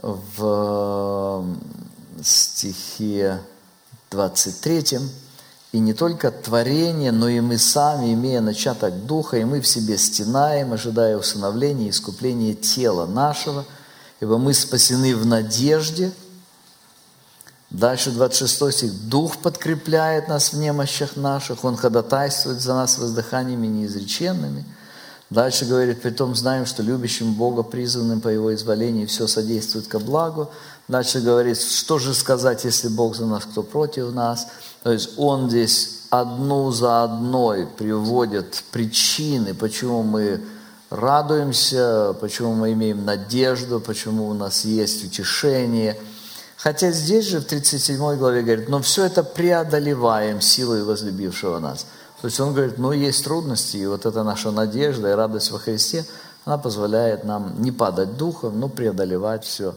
в 0.03 1.45
стихе 2.23 3.41
23, 4.11 5.01
и 5.73 5.81
не 5.81 5.93
только 5.93 6.31
творение, 6.31 7.13
но 7.13 7.29
и 7.29 7.41
мы 7.41 7.59
сами, 7.59 8.15
имея 8.15 8.41
начаток 8.41 9.05
Духа, 9.05 9.37
и 9.37 9.45
мы 9.45 9.61
в 9.61 9.67
себе 9.67 9.99
стенаем, 9.99 10.73
ожидая 10.73 11.19
усыновления 11.19 11.89
и 11.89 11.91
искупления 11.91 12.55
тела 12.55 13.07
нашего, 13.07 13.67
ибо 14.21 14.39
мы 14.39 14.55
спасены 14.55 15.15
в 15.15 15.27
надежде. 15.27 16.11
Дальше 17.69 18.11
26 18.13 18.73
стих. 18.73 19.09
Дух 19.09 19.37
подкрепляет 19.39 20.29
нас 20.29 20.55
в 20.55 20.59
немощах 20.59 21.17
наших, 21.17 21.65
Он 21.65 21.77
ходатайствует 21.77 22.63
за 22.63 22.75
нас 22.75 22.97
воздыханиями 22.97 23.67
неизреченными. 23.67 24.65
Дальше 25.29 25.67
говорит, 25.67 26.01
при 26.01 26.09
том 26.09 26.35
знаем, 26.35 26.65
что 26.65 26.83
любящим 26.83 27.35
Бога, 27.35 27.63
призванным 27.63 28.23
по 28.23 28.29
Его 28.29 28.55
изволению, 28.55 29.07
все 29.07 29.27
содействует 29.27 29.87
ко 29.87 29.99
благу. 29.99 30.51
Дальше 30.89 31.21
говорит, 31.21 31.61
что 31.61 31.99
же 31.99 32.15
сказать, 32.15 32.65
если 32.65 32.89
Бог 32.89 33.15
за 33.15 33.27
нас, 33.27 33.45
кто 33.45 33.63
против 33.63 34.13
нас– 34.13 34.47
то 34.83 34.93
есть 34.93 35.11
он 35.17 35.51
здесь 35.51 36.03
одну 36.11 36.71
за 36.71 37.05
одной 37.05 37.67
приводит 37.67 38.63
причины, 38.71 39.55
почему 39.55 40.03
мы 40.03 40.41
радуемся, 40.91 42.17
почему 42.21 42.55
мы 42.55 42.73
имеем 42.73 43.05
надежду, 43.05 43.81
почему 43.81 44.29
у 44.29 44.35
нас 44.35 44.65
есть 44.65 45.05
утешение. 45.05 45.99
Хотя 46.57 46.91
здесь 46.91 47.27
же 47.27 47.41
в 47.41 47.45
37 47.45 48.17
главе 48.17 48.43
говорит, 48.43 48.69
но 48.69 48.81
все 48.81 49.05
это 49.05 49.23
преодолеваем 49.23 50.41
силой 50.41 50.83
возлюбившего 50.83 51.59
нас. 51.59 51.87
То 52.21 52.27
есть 52.27 52.41
он 52.41 52.53
говорит, 52.53 52.79
ну 52.79 52.91
есть 52.93 53.23
трудности, 53.25 53.77
и 53.77 53.87
вот 53.87 54.07
эта 54.07 54.25
наша 54.25 54.51
надежда 54.51 55.11
и 55.11 55.15
радость 55.15 55.51
во 55.51 55.59
Христе, 55.59 56.05
она 56.45 56.59
позволяет 56.59 57.25
нам 57.25 57.61
не 57.61 57.71
падать 57.71 58.17
духом, 58.17 58.59
но 58.59 58.69
преодолевать 58.69 59.45
все 59.45 59.75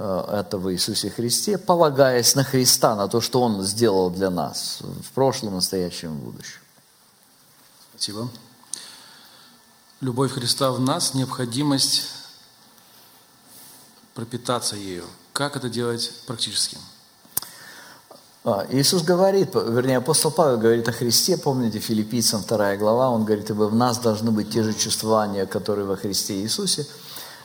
этого 0.00 0.68
в 0.68 0.72
Иисусе 0.72 1.10
Христе, 1.10 1.58
полагаясь 1.58 2.34
на 2.34 2.42
Христа, 2.42 2.96
на 2.96 3.06
то, 3.06 3.20
что 3.20 3.42
Он 3.42 3.62
сделал 3.62 4.10
для 4.10 4.30
нас 4.30 4.78
в 4.80 5.12
прошлом, 5.12 5.54
настоящем 5.54 6.16
и 6.16 6.20
будущем. 6.22 6.60
Спасибо. 7.90 8.30
Любовь 10.00 10.32
Христа 10.32 10.72
в 10.72 10.80
нас, 10.80 11.12
необходимость 11.12 12.04
пропитаться 14.14 14.76
ею. 14.76 15.04
Как 15.34 15.56
это 15.56 15.68
делать 15.68 16.10
практически? 16.26 16.78
А, 18.42 18.66
Иисус 18.70 19.02
говорит, 19.02 19.54
вернее, 19.54 19.98
апостол 19.98 20.30
Павел 20.30 20.56
говорит 20.56 20.88
о 20.88 20.92
Христе, 20.92 21.36
помните, 21.36 21.78
филиппийцам 21.78 22.42
2 22.42 22.76
глава, 22.76 23.10
он 23.10 23.26
говорит, 23.26 23.50
ибо 23.50 23.64
в 23.64 23.74
нас 23.74 23.98
должны 23.98 24.30
быть 24.30 24.50
те 24.50 24.62
же 24.62 24.72
чувствования, 24.72 25.44
которые 25.44 25.86
во 25.86 25.96
Христе 25.96 26.40
Иисусе– 26.40 26.86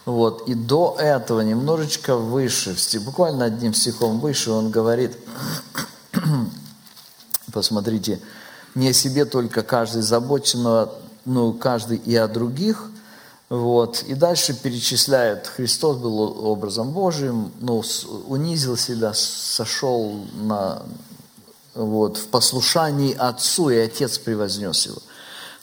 вот. 0.05 0.47
И 0.47 0.53
до 0.53 0.95
этого 0.99 1.41
немножечко 1.41 2.15
выше, 2.15 2.75
буквально 2.99 3.45
одним 3.45 3.73
стихом 3.73 4.19
выше, 4.19 4.51
он 4.51 4.69
говорит, 4.69 5.17
посмотрите, 7.51 8.21
не 8.75 8.89
о 8.89 8.93
себе 8.93 9.25
только 9.25 9.63
каждый 9.63 10.03
заботен, 10.03 10.89
ну, 11.25 11.53
каждый 11.53 11.97
и 11.97 12.15
о 12.15 12.27
других. 12.27 12.91
Вот. 13.49 14.03
И 14.03 14.13
дальше 14.13 14.53
перечисляет, 14.53 15.47
Христос 15.47 15.97
был 15.97 16.45
образом 16.45 16.91
Божиим, 16.91 17.51
ну, 17.59 17.83
унизил 18.27 18.77
себя, 18.77 19.13
сошел 19.13 20.19
на, 20.33 20.83
вот, 21.73 22.17
в 22.17 22.27
послушании 22.27 23.15
Отцу, 23.15 23.69
и 23.69 23.77
Отец 23.77 24.17
превознес 24.17 24.85
его. 24.85 24.97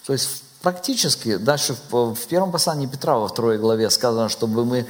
То 0.06 0.12
есть 0.12 0.28
Практически, 0.62 1.38
дальше 1.38 1.76
в, 1.90 2.14
в 2.14 2.26
первом 2.26 2.52
послании 2.52 2.86
Петра 2.86 3.18
во 3.18 3.26
второй 3.26 3.58
главе 3.58 3.90
сказано, 3.90 4.28
чтобы 4.28 4.64
мы 4.64 4.86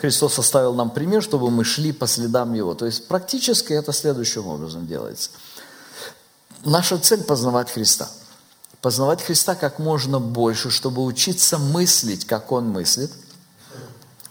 Христос 0.00 0.38
оставил 0.38 0.72
нам 0.74 0.90
пример, 0.90 1.20
чтобы 1.20 1.50
мы 1.50 1.64
шли 1.64 1.92
по 1.92 2.06
следам 2.06 2.54
Его. 2.54 2.74
То 2.74 2.86
есть 2.86 3.08
практически 3.08 3.72
это 3.72 3.92
следующим 3.92 4.46
образом 4.46 4.86
делается. 4.86 5.30
Наша 6.64 6.98
цель– 6.98 7.22
познавать 7.24 7.72
Христа. 7.72 8.08
Познавать 8.80 9.20
Христа 9.20 9.56
как 9.56 9.80
можно 9.80 10.20
больше, 10.20 10.70
чтобы 10.70 11.02
учиться 11.02 11.58
мыслить, 11.58 12.24
как 12.24 12.52
Он 12.52 12.68
мыслит, 12.68 13.10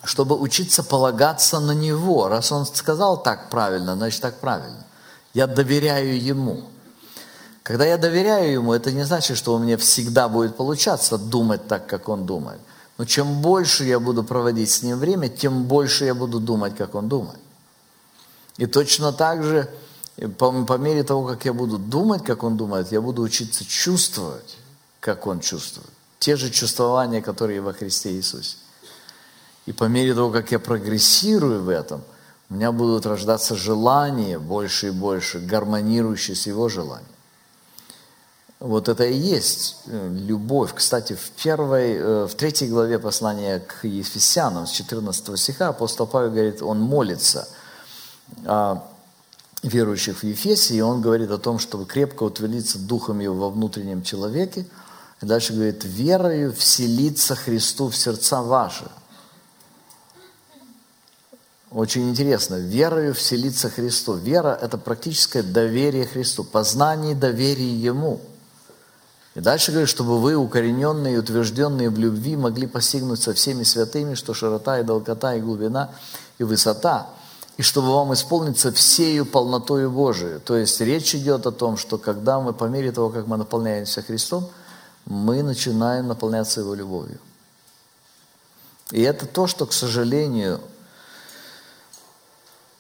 чтобы 0.04 0.40
учиться 0.40 0.82
полагаться 0.82 1.60
на 1.60 1.74
Него. 1.74 2.30
Раз 2.30 2.54
Он 2.54 2.66
сказал 2.66 3.22
так 3.22 3.50
правильно, 3.50 3.96
значит 3.96 4.22
так 4.22 4.40
правильно. 4.40 4.86
Я 5.34 5.48
доверяю 5.48 6.24
Ему. 6.24 6.70
Когда 7.66 7.86
я 7.86 7.98
доверяю 7.98 8.54
Ему, 8.54 8.74
это 8.74 8.94
не 8.94 9.04
значит, 9.04 9.38
что 9.38 9.54
у 9.54 9.60
меня 9.60 9.78
всегда 9.78 10.30
будет 10.30 10.56
получаться 10.56 11.18
думать 11.18 11.68
так, 11.68 11.88
как 11.88 12.08
Он 12.08 12.26
думает. 12.26 12.62
Но 12.98 13.06
чем 13.06 13.42
больше 13.42 13.84
я 13.84 14.00
буду 14.00 14.24
проводить 14.24 14.70
с 14.70 14.84
Ним 14.84 15.00
время, 15.00 15.28
тем 15.28 15.66
больше 15.66 16.06
я 16.06 16.16
буду 16.16 16.40
думать, 16.40 16.78
как 16.78 16.96
Он 16.96 17.10
думает. 17.10 17.40
И 18.58 18.66
точно 18.68 19.12
так 19.12 19.44
же– 19.44 19.70
по, 20.38 20.66
по 20.66 20.78
мере 20.78 21.04
того, 21.04 21.28
как 21.28 21.46
я 21.46 21.54
буду 21.54 21.78
думать, 21.78 22.24
как 22.24 22.44
он 22.44 22.56
думает, 22.56 22.92
я 22.92 23.02
буду 23.02 23.22
учиться 23.22 23.66
чувствовать, 23.66 24.58
как 25.00 25.28
он 25.28 25.42
чувствует. 25.42 25.90
Те 26.20 26.38
же 26.38 26.50
чувствования, 26.50 27.22
которые 27.22 27.62
во 27.62 27.74
Христе 27.74 28.12
Иисусе. 28.12 28.58
И 29.66 29.74
по 29.74 29.86
мере 29.86 30.14
того, 30.14 30.32
как 30.32 30.52
я 30.52 30.60
прогрессирую 30.60 31.64
в 31.64 31.70
этом, 31.70 32.02
у 32.50 32.54
меня 32.54 32.72
будут 32.72 33.06
рождаться 33.06 33.56
желания 33.56 34.40
больше 34.40 34.88
и 34.88 34.92
больше, 34.92 35.40
гармонирующие 35.40 36.36
с 36.36 36.48
его 36.48 36.70
желанием. 36.70 37.15
Вот 38.66 38.90
это 38.90 39.04
и 39.04 39.16
есть 39.16 39.78
э, 39.86 40.10
любовь. 40.12 40.74
Кстати, 40.74 41.14
в, 41.14 41.30
первой, 41.44 41.94
э, 41.94 42.26
в 42.26 42.34
третьей 42.34 42.68
главе 42.68 42.98
послания 42.98 43.60
к 43.60 43.86
Ефесянам, 43.86 44.66
с 44.66 44.72
14 44.72 45.40
стиха, 45.40 45.68
апостол 45.68 46.08
Павел 46.08 46.32
говорит, 46.32 46.64
он 46.64 46.80
молится 46.80 47.48
а, 48.44 48.84
верующих 49.62 50.18
в 50.18 50.24
Ефесе, 50.24 50.74
и 50.74 50.82
он 50.82 51.00
говорит 51.00 51.30
о 51.30 51.38
том, 51.38 51.60
чтобы 51.60 51.86
крепко 51.86 52.24
утвердиться 52.24 52.80
духом 52.80 53.20
его 53.20 53.36
во 53.36 53.50
внутреннем 53.52 54.02
человеке. 54.02 54.66
И 55.22 55.26
дальше 55.28 55.54
говорит, 55.54 55.84
верою 55.84 56.52
вселиться 56.52 57.36
Христу 57.36 57.90
в 57.90 57.96
сердца 57.96 58.42
ваши. 58.42 58.90
Очень 61.70 62.10
интересно, 62.10 62.56
верою 62.56 63.14
вселиться 63.14 63.70
Христу. 63.70 64.16
Вера– 64.16 64.58
это 64.62 64.80
практическое 64.80 65.44
доверие 65.44 66.08
Христу, 66.08 66.44
познание 66.44 67.12
и 67.12 67.16
доверие 67.16 67.80
Ему. 67.80 68.22
И 69.36 69.42
дальше 69.42 69.72
говорит, 69.72 69.90
чтобы 69.90 70.20
вы, 70.20 70.36
укорененные 70.36 71.16
и 71.16 71.18
утвержденные 71.18 71.90
в 71.90 72.00
любви, 72.00 72.36
могли 72.36 72.68
постигнуть 72.68 73.22
со 73.22 73.34
всеми 73.34 73.64
святыми, 73.64 74.16
что 74.16 74.34
широта 74.34 74.80
и 74.80 74.84
долгота 74.84 75.36
и 75.36 75.42
глубина 75.42 75.92
и 76.40 76.44
высота– 76.44 77.10
и 77.58 77.62
чтобы 77.62 77.94
вам 77.94 78.14
исполниться 78.14 78.72
всею 78.72 79.26
полнотою 79.26 79.90
Божией. 79.90 80.40
То 80.40 80.58
есть 80.58 80.82
речь 80.82 81.16
идет 81.16 81.46
о 81.46 81.52
том, 81.52 81.78
что 81.78 81.98
когда 81.98 82.40
мы, 82.40 82.54
по 82.54 82.66
мере 82.66 82.92
того, 82.92 83.10
как 83.10 83.28
мы 83.28 83.38
наполняемся 83.38 84.02
Христом, 84.02 84.50
мы 85.06 85.42
начинаем 85.42 86.08
наполняться 86.08 86.60
Его 86.60 86.74
любовью. 86.74 87.20
И 88.92 89.02
это 89.02 89.26
то, 89.26 89.48
что, 89.48 89.66
к 89.66 89.74
сожалению, 89.74 90.60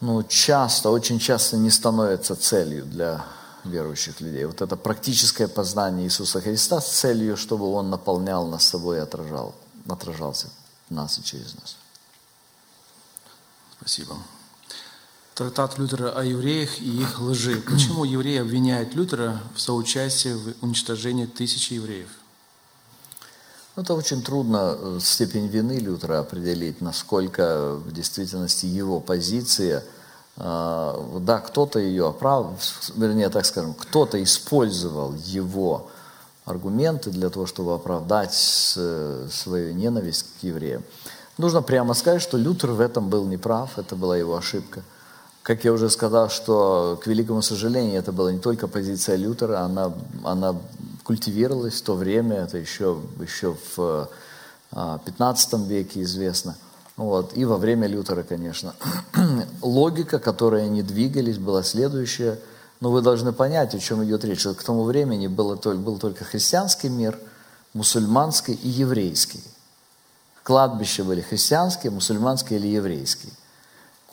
ну, 0.01 0.23
часто, 0.23 0.89
очень 0.89 1.19
часто 1.19 1.57
не 1.57 1.69
становится 1.69 2.35
целью 2.35 2.85
для 2.85 3.25
верующих 3.65 4.21
людей. 4.21 4.45
Вот 4.45 4.61
это 4.61 4.75
практическое 4.75 5.47
познание 5.47 6.05
Иисуса 6.05 6.41
Христа 6.41 6.81
с 6.81 6.89
целью, 6.89 7.37
чтобы 7.37 7.71
Он 7.71 7.89
наполнял 7.89 8.47
нас 8.47 8.67
собой 8.67 8.97
и 8.97 8.99
отражал, 8.99 9.55
отражался 9.87 10.47
в 10.89 10.93
нас 10.93 11.17
и 11.19 11.23
через 11.23 11.55
нас. 11.55 11.77
Спасибо. 13.79 14.15
Трактат 15.35 15.77
Лютера 15.77 16.11
о 16.11 16.23
евреях 16.23 16.79
и 16.79 17.01
их 17.01 17.19
лжи. 17.19 17.61
Почему 17.61 18.05
евреи 18.05 18.39
обвиняют 18.39 18.95
Лютера 18.95 19.41
в 19.53 19.59
соучастии 19.59 20.29
в 20.29 20.63
уничтожении 20.63 21.25
тысячи 21.25 21.73
евреев? 21.73 22.09
Ну, 23.75 23.83
это 23.83 23.93
очень 23.93 24.23
трудно 24.23 24.77
э, 24.77 24.99
степень 25.01 25.47
вины 25.47 25.73
Лютера 25.73 26.19
определить, 26.19 26.79
насколько 26.79 27.75
в 27.75 27.91
действительности 27.91 28.65
его 28.65 29.01
позиция, 29.01 29.83
да, 30.37 31.43
кто-то 31.45 31.79
ее 31.79 32.09
оправдывал, 32.09 32.57
вернее, 32.95 33.29
так 33.29 33.45
скажем, 33.45 33.73
кто-то 33.73 34.21
использовал 34.21 35.13
его 35.13 35.87
аргументы 36.43 37.09
для 37.09 37.29
того, 37.29 37.45
чтобы 37.45 37.73
оправдать 37.73 38.33
свою 38.33 39.73
ненависть 39.73 40.25
к 40.39 40.43
евреям. 40.43 40.83
Нужно 41.37 41.61
прямо 41.61 41.93
сказать, 41.93 42.21
что 42.21 42.37
Лютер 42.37 42.71
в 42.71 42.81
этом 42.81 43.09
был 43.09 43.25
неправ, 43.25 43.77
это 43.77 43.95
была 43.95 44.17
его 44.17 44.35
ошибка– 44.35 44.81
как 45.45 45.63
я 45.63 45.73
уже 45.73 45.91
сказал, 45.91 46.31
что, 46.31 46.99
к 47.03 47.05
великому 47.05 47.43
сожалению, 47.43 47.99
это 47.99 48.11
была 48.11 48.31
не 48.31 48.39
только 48.39 48.67
позиция 48.67 49.15
Лютера, 49.15 49.59
она, 49.59 49.93
она 50.23 50.55
культивировалась 51.03 51.75
в 51.75 51.83
то 51.83 51.93
время, 51.93 52.37
это 52.37 52.57
еще, 52.57 52.97
еще 53.21 53.55
в 53.75 54.09
15 54.71 55.53
а, 55.53 55.57
веке 55.57 56.01
известно. 56.01 56.55
Вот. 56.97 57.35
И 57.35 57.45
во 57.45 57.57
время 57.57 57.87
Лютера, 57.87 58.23
конечно. 58.23 58.73
Логика, 59.61 60.19
которой 60.19 60.65
они 60.65 60.81
двигались, 60.81 61.37
была 61.37 61.63
следующая. 61.63 62.39
Но 62.79 62.91
вы 62.91 63.01
должны 63.01 63.33
понять, 63.33 63.75
о 63.75 63.79
чем 63.79 64.03
идет 64.03 64.23
речь. 64.25 64.39
Что 64.39 64.53
к 64.53 64.63
тому 64.63 64.83
времени 64.83 65.27
было, 65.27 65.55
был 65.55 65.97
только 65.97 66.23
христианский 66.23 66.89
мир, 66.89 67.17
мусульманский 67.73 68.53
и 68.53 68.69
еврейский. 68.69 69.43
Кладбища 70.43 71.03
были 71.03 71.21
христианские, 71.21 71.91
мусульманские 71.91 72.59
или 72.59 72.67
еврейские 72.67 73.31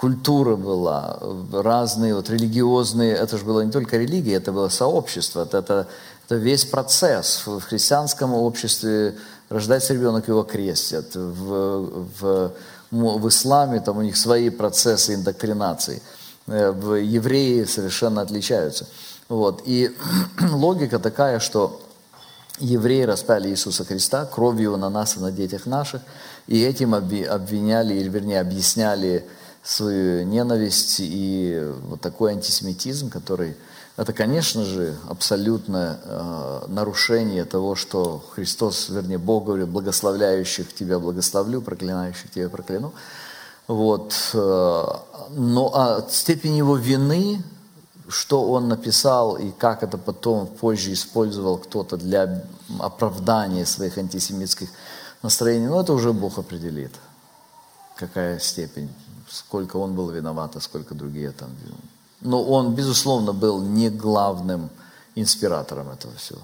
культура 0.03 0.57
была, 0.57 1.17
разные 1.53 2.17
вот 2.17 2.29
религиозные, 2.29 3.15
это 3.15 3.39
же 3.39 3.45
было 3.45 3.61
не 3.61 3.71
только 3.71 3.99
религия, 3.99 4.35
это 4.35 4.51
было 4.51 4.69
сообщество, 4.69 5.43
это, 5.43 5.59
это, 5.59 5.87
это 6.27 6.35
весь 6.35 6.65
процесс. 6.65 7.47
В 7.47 7.61
христианском 7.61 8.35
обществе 8.35 9.17
рождается 9.49 9.95
ребенок, 9.95 10.27
его 10.27 10.43
крестят. 10.43 11.15
В, 11.15 12.05
в, 12.21 12.53
в 12.93 13.29
исламе 13.29 13.81
там 13.81 13.99
у 13.99 14.03
них 14.03 14.17
свои 14.17 14.51
процессы 14.51 15.15
индоктринации. 15.15 16.03
Э, 16.47 16.71
в 16.71 16.95
евреи 16.95 17.65
совершенно 17.65 18.21
отличаются. 18.21 18.87
Вот. 19.29 19.63
И 19.65 19.97
логика 20.53 20.99
такая, 20.99 21.41
что 21.41 21.81
евреи 22.59 23.03
распяли 23.03 23.49
Иисуса 23.49 23.85
Христа 23.85 24.27
кровью 24.27 24.77
на 24.77 24.91
нас 24.91 25.17
и 25.17 25.21
на 25.21 25.33
детях 25.33 25.67
наших, 25.67 26.03
и 26.47 26.63
этим 26.63 26.95
обвиняли, 26.95 27.95
или 27.95 28.09
вернее 28.09 28.41
объясняли 28.41 29.27
свою 29.63 30.25
ненависть 30.25 30.97
и 30.99 31.67
вот 31.89 32.01
такой 32.01 32.33
антисемитизм, 32.33 33.11
который 33.11 33.57
это, 33.97 34.13
конечно 34.13 34.65
же, 34.65 34.97
абсолютное 35.09 35.99
э, 36.03 36.65
нарушение 36.69 37.45
того, 37.45 37.75
что 37.75 38.25
Христос, 38.35 38.89
вернее, 38.89 39.19
Бог 39.19 39.45
говорит, 39.45 39.69
благословляющих 39.69 40.75
тебя 40.75 40.99
благословлю, 40.99 41.61
проклинающих 41.61 42.31
тебя 42.31 42.49
прокляну. 42.49 42.93
Вот. 43.69 44.15
Э, 44.33 44.85
но 45.31 45.71
а 45.75 46.07
степень 46.11 46.57
его 46.57 46.77
вины, 46.77 47.43
что 48.09 48.51
он 48.51 48.69
написал 48.69 49.37
и 49.37 49.51
как 49.51 49.83
это 49.83 49.99
потом 49.99 50.47
позже 50.47 50.93
использовал 50.93 51.59
кто-то 51.59 51.97
для 51.97 52.45
оправдания 52.79 53.67
своих 53.67 53.99
антисемитских 53.99 54.69
настроений, 55.23 55.67
ну 55.67 55.81
это 55.81 55.93
уже 55.93 56.13
Бог 56.13 56.39
определит, 56.39 56.93
какая 57.97 58.39
степень 58.39 58.91
сколько 59.33 59.77
он 59.79 59.95
был 59.95 60.11
виноват, 60.11 60.57
а 60.57 60.61
сколько 60.61 60.95
другие 60.95 61.33
там. 61.33 61.51
Но 62.23 62.43
он, 62.43 62.75
безусловно, 62.75 63.33
был 63.33 63.61
не 63.61 63.91
главным 63.91 64.71
инспиратором 65.15 65.91
этого 65.91 66.15
всего. 66.17 66.41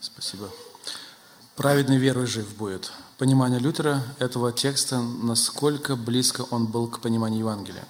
Спасибо. 0.00 0.48
Праведный 1.56 1.98
верой 1.98 2.26
жив 2.26 2.56
будет. 2.56 2.90
Понимание 3.18 3.60
Лютера 3.60 4.02
этого 4.18 4.52
текста, 4.52 4.98
насколько 4.98 5.96
близко 5.96 6.42
он 6.50 6.66
был 6.66 6.88
к 6.88 7.00
пониманию 7.00 7.40
Евангелия. 7.40 7.84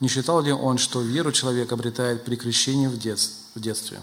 Не 0.00 0.08
считал 0.08 0.42
ли 0.42 0.52
он, 0.52 0.78
что 0.78 1.00
веру 1.00 1.32
человек 1.32 1.72
обретает 1.72 2.24
при 2.24 2.36
крещении 2.36 2.86
в, 2.86 2.98
детстве? 3.60 3.98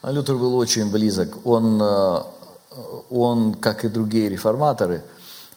А 0.00 0.10
Лютер 0.10 0.36
был 0.36 0.56
очень 0.56 0.90
близок. 0.90 1.46
Он, 1.46 1.80
э, 1.80 2.22
он, 3.10 3.54
как 3.54 3.84
и 3.84 3.88
другие 3.88 4.28
реформаторы, 4.28 5.04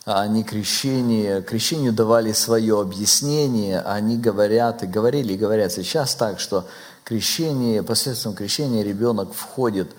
они 0.05 0.43
крещение, 0.43 1.41
крещению 1.43 1.93
давали 1.93 2.31
свое 2.31 2.81
объяснение, 2.81 3.81
они 3.81 4.17
говорят 4.17 4.83
и 4.83 4.87
говорили, 4.87 5.33
и 5.33 5.37
говорят 5.37 5.71
сейчас 5.71 6.15
так, 6.15 6.39
что 6.39 6.65
крещение, 7.03 7.83
посредством 7.83 8.33
крещения 8.33 8.83
ребенок 8.83 9.31
входит 9.33 9.91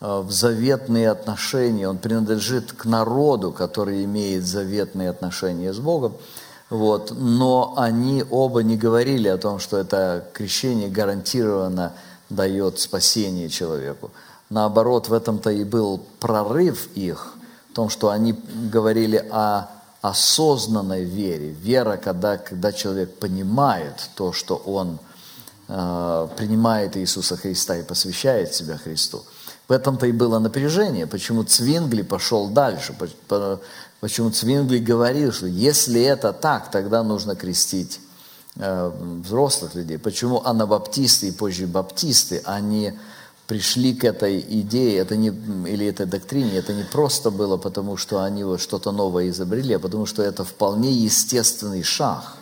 э, 0.00 0.20
в 0.20 0.30
заветные 0.30 1.10
отношения, 1.10 1.88
он 1.88 1.96
принадлежит 1.96 2.72
к 2.72 2.84
народу, 2.84 3.50
который 3.50 4.04
имеет 4.04 4.44
заветные 4.44 5.08
отношения 5.08 5.72
с 5.72 5.78
Богом. 5.78 6.16
Вот. 6.68 7.14
Но 7.16 7.74
они 7.78 8.24
оба 8.28 8.62
не 8.62 8.76
говорили 8.76 9.28
о 9.28 9.38
том, 9.38 9.58
что 9.58 9.78
это 9.78 10.28
крещение 10.34 10.90
гарантированно 10.90 11.92
дает 12.28 12.78
спасение 12.78 13.48
человеку. 13.48 14.10
Наоборот, 14.50 15.08
в 15.08 15.14
этом-то 15.14 15.50
и 15.50 15.64
был 15.64 16.02
прорыв 16.20 16.88
их– 16.94 17.32
том, 17.76 17.90
что 17.90 18.08
они 18.08 18.34
говорили 18.72 19.22
о 19.30 19.68
осознанной 20.00 21.04
вере. 21.04 21.50
Вера, 21.50 21.98
когда, 21.98 22.38
когда 22.38 22.72
человек 22.72 23.18
понимает 23.18 24.08
то, 24.14 24.32
что 24.32 24.56
он 24.56 24.98
э, 25.68 26.28
принимает 26.38 26.96
Иисуса 26.96 27.36
Христа 27.36 27.76
и 27.76 27.82
посвящает 27.82 28.54
себя 28.54 28.78
Христу. 28.78 29.22
В 29.68 29.72
этом-то 29.72 30.06
и 30.06 30.12
было 30.12 30.38
напряжение, 30.38 31.06
почему 31.06 31.44
Цвингли 31.44 32.00
пошел 32.00 32.48
дальше, 32.48 32.94
почему 34.00 34.30
Цвингли 34.30 34.78
говорил, 34.78 35.32
что 35.32 35.46
если 35.46 36.00
это 36.00 36.32
так, 36.32 36.70
тогда 36.70 37.02
нужно 37.02 37.36
крестить 37.36 38.00
э, 38.56 38.90
взрослых 39.22 39.74
людей. 39.74 39.98
Почему 39.98 40.40
анабаптисты 40.42 41.28
и 41.28 41.32
позже 41.32 41.66
баптисты, 41.66 42.40
они 42.46 42.94
пришли 43.46 43.94
к 43.94 44.04
этой 44.04 44.40
идее, 44.40 44.98
это 44.98 45.16
не, 45.16 45.28
или 45.28 45.86
этой 45.86 46.06
доктрине, 46.06 46.56
это 46.56 46.72
не 46.72 46.82
просто 46.82 47.30
было 47.30 47.56
потому, 47.56 47.96
что 47.96 48.22
они 48.22 48.44
вот 48.44 48.60
что-то 48.60 48.92
новое 48.92 49.28
изобрели, 49.28 49.74
а 49.74 49.78
потому 49.78 50.06
что 50.06 50.22
это 50.22 50.44
вполне 50.44 50.92
естественный 50.92 51.82
шаг, 51.82 52.36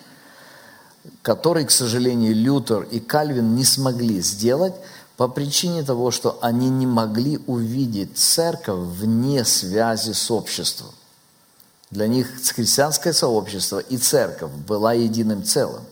который, 1.22 1.64
к 1.66 1.70
сожалению, 1.70 2.34
Лютер 2.34 2.82
и 2.82 3.00
Кальвин 3.00 3.54
не 3.54 3.64
смогли 3.64 4.20
сделать 4.20 4.74
по 5.16 5.28
причине 5.28 5.82
того, 5.82 6.10
что 6.10 6.38
они 6.40 6.70
не 6.70 6.86
могли 6.86 7.38
увидеть 7.46 8.16
церковь 8.16 8.80
вне 8.98 9.44
связи 9.44 10.12
с 10.12 10.30
обществом. 10.30 10.88
Для 11.90 12.08
них 12.08 12.28
христианское 12.54 13.12
сообщество 13.12 13.78
и 13.78 13.96
церковь 13.98 14.50
была 14.66 14.94
единым 14.94 15.44
целым. 15.44 15.82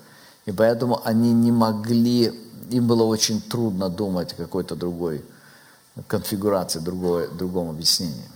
И 0.46 0.51
поэтому 0.51 1.01
они 1.05 1.33
не 1.33 1.53
могли 1.53 2.41
им 2.73 2.87
было 2.87 3.05
очень 3.05 3.41
трудно 3.41 3.89
думать 3.89 4.33
о 4.33 4.37
какой-то 4.37 4.75
другой 4.75 5.25
конфигурации, 6.09 6.79
другой, 6.81 7.29
другом 7.29 7.71
объяснении. 7.71 8.29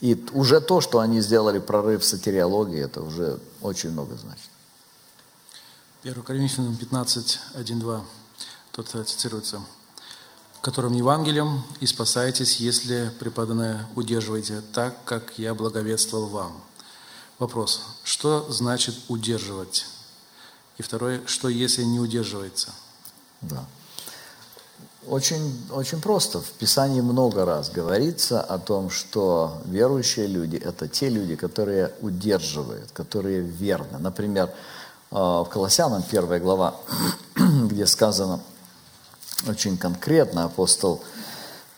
И 0.00 0.26
уже 0.32 0.60
то, 0.60 0.80
что 0.80 0.98
они 0.98 1.20
сделали 1.20 1.58
прорыв 1.58 2.02
в 2.02 2.04
сатериологии, 2.04 2.80
это 2.80 3.02
уже 3.02 3.38
очень 3.60 3.90
много 3.90 4.16
значит. 4.16 4.50
1 6.02 6.22
Коринфянам 6.22 6.76
15, 6.76 7.40
1, 7.54 7.80
2. 7.80 8.04
Тут 8.72 8.88
цитируется. 8.88 9.60
«Которым 10.60 10.94
Евангелием 10.94 11.62
и 11.80 11.86
спасаетесь, 11.86 12.56
если 12.56 13.12
преподанное 13.20 13.86
удерживаете 13.94 14.62
так, 14.72 15.04
как 15.04 15.38
я 15.38 15.54
благовествовал 15.54 16.26
вам». 16.28 16.62
Вопрос. 17.38 17.82
Что 18.02 18.50
значит 18.50 18.94
удерживать? 19.08 19.86
И 20.78 20.82
второе, 20.82 21.22
что 21.26 21.48
если 21.48 21.82
не 21.82 22.00
удерживается? 22.00 22.72
Да. 23.40 23.64
Очень, 25.06 25.60
очень 25.70 26.00
просто. 26.00 26.40
В 26.40 26.50
Писании 26.52 27.02
много 27.02 27.44
раз 27.44 27.70
говорится 27.70 28.40
о 28.40 28.58
том, 28.58 28.88
что 28.88 29.60
верующие 29.66 30.26
люди– 30.26 30.56
это 30.64 30.88
те 30.88 31.10
люди, 31.10 31.36
которые 31.36 31.92
удерживают, 32.00 32.90
которые 32.92 33.40
верны. 33.40 33.98
Например, 33.98 34.48
э, 34.48 35.14
в 35.14 35.44
Колоссянам 35.50 36.02
1 36.08 36.40
глава, 36.40 36.76
где 37.36 37.86
сказано 37.86 38.40
очень 39.46 39.76
конкретно, 39.76 40.44
апостол 40.44 41.02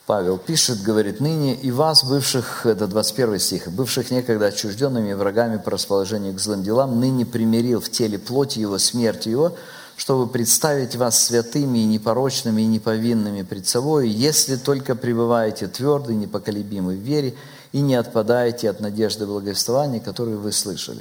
Павел 0.06 0.38
пишет, 0.38 0.82
говорит, 0.82 1.18
ныне 1.18 1.56
и 1.56 1.72
вас, 1.72 2.04
бывших, 2.04 2.64
это 2.64 2.86
21 2.86 3.40
стих, 3.40 3.68
бывших 3.72 4.12
некогда 4.12 4.46
отчужденными 4.46 5.12
врагами 5.14 5.56
по 5.56 5.72
расположению 5.72 6.32
к 6.32 6.38
злым 6.38 6.62
делам, 6.62 7.00
ныне 7.00 7.26
примирил 7.26 7.80
в 7.80 7.90
теле 7.90 8.16
плоти 8.16 8.60
его, 8.60 8.78
смерть 8.78 9.26
его, 9.26 9.56
чтобы 9.96 10.28
представить 10.28 10.94
вас 10.94 11.24
святыми 11.24 11.80
и 11.80 11.86
непорочными 11.86 12.62
и 12.62 12.66
неповинными 12.66 13.42
пред 13.42 13.66
собой, 13.66 14.08
если 14.08 14.54
только 14.54 14.94
пребываете 14.94 15.66
твердо 15.66 16.12
и 16.12 16.14
непоколебимы 16.16 16.94
в 16.94 17.00
вере 17.00 17.34
и 17.72 17.80
не 17.80 17.96
отпадаете 17.96 18.70
от 18.70 18.78
надежды 18.78 19.26
благовествования, 19.26 19.98
которую 19.98 20.38
вы 20.38 20.52
слышали. 20.52 21.00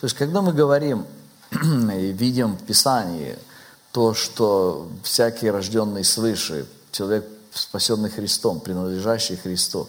То 0.00 0.06
есть, 0.06 0.16
когда 0.16 0.40
мы 0.40 0.54
говорим 0.54 1.04
и 1.52 2.10
видим 2.10 2.56
в 2.56 2.62
Писании 2.62 3.36
то, 3.92 4.14
что 4.14 4.88
всякий 5.02 5.50
рожденный 5.50 6.04
свыше, 6.04 6.64
человек 6.90 7.26
спасенный 7.56 8.10
Христом, 8.10 8.60
принадлежащий 8.60 9.36
Христу, 9.36 9.88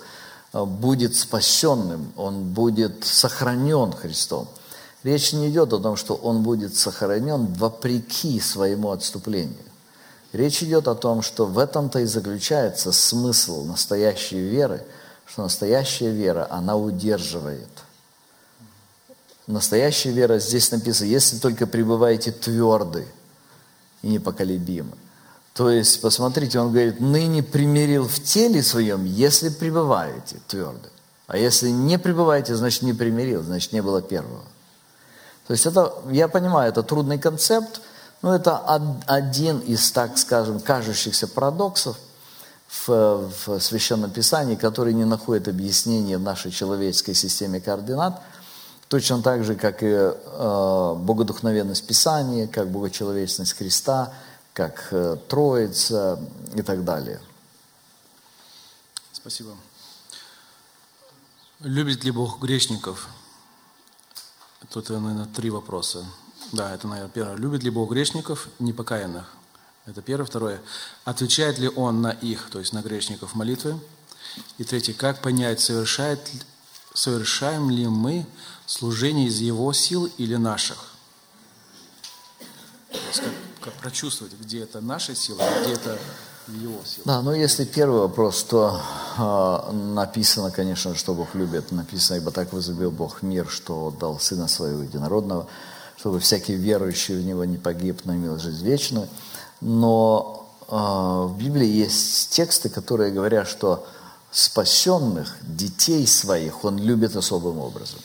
э, 0.53 0.63
будет 0.63 1.15
спасенным, 1.15 2.11
он 2.15 2.43
будет 2.53 3.03
сохранен 3.05 3.91
Христом. 3.91 4.47
Речь 5.03 5.33
не 5.33 5.49
идет 5.49 5.73
о 5.73 5.79
том, 5.79 5.95
что 5.95 6.15
он 6.15 6.43
будет 6.43 6.75
сохранен 6.75 7.45
вопреки 7.53 8.39
своему 8.39 8.91
отступлению. 8.91 9.55
Речь 10.33 10.61
идет 10.61 10.87
о 10.87 10.95
том, 10.95 11.21
что 11.21 11.45
в 11.45 11.57
этом-то 11.57 11.99
и 11.99 12.05
заключается 12.05 12.91
смысл 12.91 13.63
настоящей 13.63 14.39
веры, 14.39 14.85
что 15.25 15.43
настоящая 15.43 16.11
вера, 16.11 16.47
она 16.49 16.75
удерживает. 16.75 17.69
Настоящая 19.45 20.11
вера, 20.11 20.39
здесь 20.39 20.71
написано, 20.71 21.07
если 21.07 21.37
только 21.37 21.67
пребываете 21.67 22.31
тверды 22.31 23.07
и 24.01 24.09
непоколебимы. 24.09 24.97
То 25.57 25.71
есть, 25.71 26.01
посмотрите, 26.01 26.59
он 26.59 26.71
говорит, 26.71 26.99
ныне 26.99 27.41
примирил 27.41 28.07
в 28.07 28.21
теле 28.21 28.61
своем, 28.61 29.05
если 29.05 29.49
пребываете 29.49 30.37
твердо. 30.47 30.89
А 31.25 31.35
если 31.35 31.69
не 31.69 31.97
пребываете, 31.97 32.55
значит 32.55 32.83
не 32.83 32.93
примирил, 32.93 33.41
значит 33.41 33.73
не 33.73 33.81
было 33.81 34.03
первого. 34.03 34.43
То 35.47 35.53
есть 35.53 35.65
это, 35.65 35.93
я 36.11 36.27
понимаю, 36.27 36.69
это 36.69 36.83
трудный 36.83 37.17
концепт, 37.17 37.81
но 38.21 38.35
это 38.35 38.59
один 39.07 39.57
из, 39.57 39.91
так 39.91 40.19
скажем, 40.19 40.59
кажущихся 40.59 41.27
парадоксов 41.27 41.97
в, 42.85 43.31
в 43.47 43.59
Священном 43.59 44.11
Писании, 44.11 44.55
который 44.55 44.93
не 44.93 45.05
находит 45.05 45.47
объяснения 45.47 46.19
в 46.19 46.21
нашей 46.21 46.51
человеческой 46.51 47.15
системе 47.15 47.59
координат, 47.59 48.21
точно 48.89 49.23
так 49.23 49.43
же, 49.43 49.55
как 49.55 49.81
и 49.81 49.87
э, 49.87 50.93
богодухновенность 50.99 51.87
Писания, 51.87 52.45
как 52.45 52.69
богочеловечность 52.69 53.57
Христа– 53.57 54.13
как 54.57 54.87
э, 54.89 55.17
Троица 55.27 56.19
и 56.55 56.63
так 56.63 56.83
далее. 56.83 57.21
Спасибо. 59.13 59.55
Любит 61.59 62.03
ли 62.03 62.09
Бог 62.09 62.39
грешников? 62.39 63.07
Тут, 64.71 64.89
наверное, 64.89 65.27
три 65.27 65.51
вопроса. 65.51 66.07
Да, 66.53 66.73
это, 66.73 66.87
наверное, 66.87 67.11
первое. 67.11 67.35
Любит 67.35 67.61
ли 67.61 67.69
Бог 67.69 67.91
грешников 67.91 68.47
непокаянных? 68.57 69.31
Это 69.85 70.01
первое. 70.01 70.25
Второе. 70.25 70.59
Отвечает 71.05 71.59
ли 71.59 71.69
Он 71.69 72.01
на 72.01 72.09
их, 72.09 72.49
то 72.49 72.57
есть 72.57 72.73
на 72.73 72.81
грешников 72.81 73.35
молитвы? 73.35 73.79
И 74.57 74.63
третье. 74.63 74.95
Как 74.95 75.21
понять, 75.21 75.59
совершает, 75.59 76.19
совершаем 76.95 77.69
ли 77.69 77.87
мы 77.87 78.25
служение 78.65 79.27
из 79.27 79.39
Его 79.39 79.71
сил 79.71 80.09
или 80.17 80.35
наших? 80.35 80.95
Как, 83.61 83.73
прочувствовать, 83.73 84.33
где 84.39 84.63
это 84.63 84.81
наша 84.81 85.15
сила, 85.15 85.41
где 85.61 85.73
это 85.73 85.97
его 86.47 86.79
сила. 86.85 87.03
Да, 87.05 87.21
но 87.21 87.33
если 87.33 87.65
первый 87.65 88.01
вопрос, 88.01 88.43
то 88.43 88.79
э, 89.17 89.71
написано, 89.73 90.51
конечно, 90.51 90.95
что 90.95 91.13
Бог 91.13 91.35
любит. 91.35 91.71
Написано, 91.71 92.17
ибо 92.17 92.31
так 92.31 92.53
возлюбил 92.53 92.91
Бог 92.91 93.21
мир, 93.21 93.47
что 93.49 93.87
отдал 93.87 94.19
Сына 94.19 94.47
Своего 94.47 94.83
Единородного, 94.83 95.47
чтобы 95.97 96.19
всякий 96.19 96.53
верующий 96.53 97.15
в 97.17 97.25
Него 97.25 97.43
не 97.45 97.57
погиб, 97.57 98.01
но 98.05 98.15
имел 98.15 98.39
жизнь 98.39 98.63
вечную. 98.63 99.07
Но 99.61 100.47
э, 100.67 100.75
в 100.75 101.35
Библии 101.37 101.67
есть 101.67 102.29
тексты, 102.29 102.69
которые 102.69 103.11
говорят, 103.11 103.47
что 103.47 103.85
спасенных, 104.31 105.35
детей 105.41 106.05
своих, 106.07 106.63
Он 106.63 106.77
любит 106.77 107.15
особым 107.15 107.59
образом. 107.59 107.99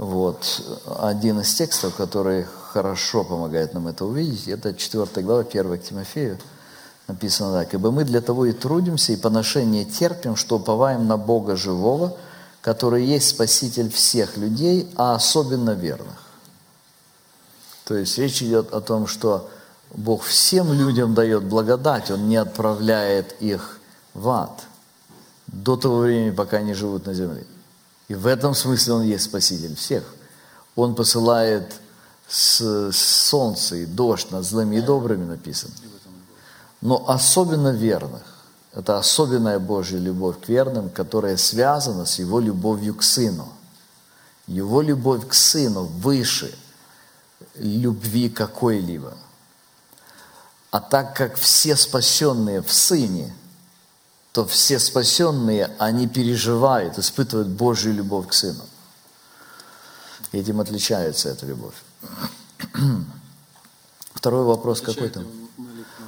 Вот. 0.00 0.62
Один 0.98 1.40
из 1.40 1.52
текстов, 1.52 1.94
который 1.94 2.46
хорошо 2.72 3.22
помогает 3.22 3.74
нам 3.74 3.86
это 3.86 4.06
увидеть, 4.06 4.48
это 4.48 4.72
4 4.72 5.06
глава 5.22 5.42
1 5.42 5.78
к 5.78 5.82
Тимофею. 5.82 6.38
Написано 7.06 7.52
так. 7.52 7.74
«Ибо 7.74 7.90
мы 7.90 8.04
для 8.04 8.22
того 8.22 8.46
и 8.46 8.52
трудимся, 8.52 9.12
и 9.12 9.16
поношение 9.16 9.84
терпим, 9.84 10.36
что 10.36 10.56
уповаем 10.56 11.06
на 11.06 11.18
Бога 11.18 11.54
живого, 11.54 12.16
который 12.62 13.04
есть 13.04 13.28
Спаситель 13.28 13.90
всех 13.90 14.38
людей, 14.38 14.90
а 14.96 15.16
особенно 15.16 15.72
верных». 15.72 16.16
То 17.84 17.94
есть 17.94 18.16
речь 18.16 18.42
идет 18.42 18.72
о 18.72 18.80
том, 18.80 19.06
что 19.06 19.50
Бог 19.90 20.22
всем 20.22 20.72
людям 20.72 21.12
дает 21.12 21.44
благодать, 21.44 22.10
Он 22.10 22.26
не 22.26 22.36
отправляет 22.36 23.36
их 23.42 23.80
в 24.14 24.30
ад 24.30 24.62
до 25.46 25.76
того 25.76 25.98
времени, 25.98 26.30
пока 26.30 26.56
они 26.56 26.72
живут 26.72 27.04
на 27.04 27.12
земле. 27.12 27.44
И 28.10 28.14
в 28.14 28.26
этом 28.26 28.54
смысле 28.56 28.94
Он 28.94 29.02
есть 29.04 29.26
Спаситель 29.26 29.76
всех. 29.76 30.02
Он 30.74 30.96
посылает 30.96 31.72
с 32.28 32.90
солнце 32.92 33.76
и 33.76 33.86
дождь 33.86 34.32
над 34.32 34.44
злыми 34.44 34.76
и 34.76 34.80
добрыми 34.80 35.24
написано. 35.24 35.72
Но 36.80 37.08
особенно 37.08 37.68
верных. 37.68 38.22
Это 38.74 38.98
особенная 38.98 39.60
Божья 39.60 39.98
любовь 39.98 40.40
к 40.44 40.48
верным, 40.48 40.90
которая 40.90 41.36
связана 41.36 42.04
с 42.04 42.18
Его 42.18 42.40
любовью 42.40 42.96
к 42.96 43.04
Сыну. 43.04 43.48
Его 44.48 44.82
любовь 44.82 45.28
к 45.28 45.32
Сыну 45.32 45.84
выше 45.84 46.52
любви 47.54 48.28
какой-либо. 48.28 49.16
А 50.72 50.80
так 50.80 51.14
как 51.14 51.36
все 51.36 51.76
спасенные 51.76 52.60
в 52.60 52.72
Сыне– 52.72 53.32
то 54.32 54.46
все 54.46 54.78
спасенные, 54.78 55.70
они 55.78 56.06
переживают, 56.06 56.98
испытывают 56.98 57.48
Божью 57.48 57.94
любовь 57.94 58.28
к 58.28 58.32
Сыну. 58.32 58.62
Этим 60.32 60.60
отличается 60.60 61.30
эта 61.30 61.46
любовь. 61.46 61.74
Второй 64.14 64.44
вопрос 64.44 64.80
какой 64.80 65.08
там? 65.08 65.26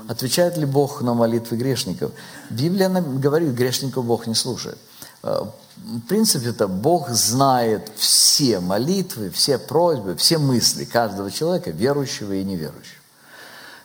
Отвечает 0.08 0.56
ли 0.56 0.66
Бог 0.66 1.02
на 1.02 1.14
молитвы 1.14 1.56
грешников? 1.56 2.12
Библия 2.50 2.88
говорит, 2.88 3.54
грешников 3.54 4.04
Бог 4.04 4.26
не 4.26 4.34
слушает. 4.34 4.78
Э, 5.22 5.44
в 5.76 6.00
принципе, 6.00 6.50
это 6.50 6.68
Бог 6.68 7.08
знает 7.10 7.90
все 7.96 8.60
молитвы, 8.60 9.30
все 9.30 9.58
просьбы, 9.58 10.14
все 10.16 10.38
мысли 10.38 10.84
каждого 10.84 11.30
человека, 11.30 11.70
верующего 11.70 12.34
и 12.34 12.44
неверующего. 12.44 13.00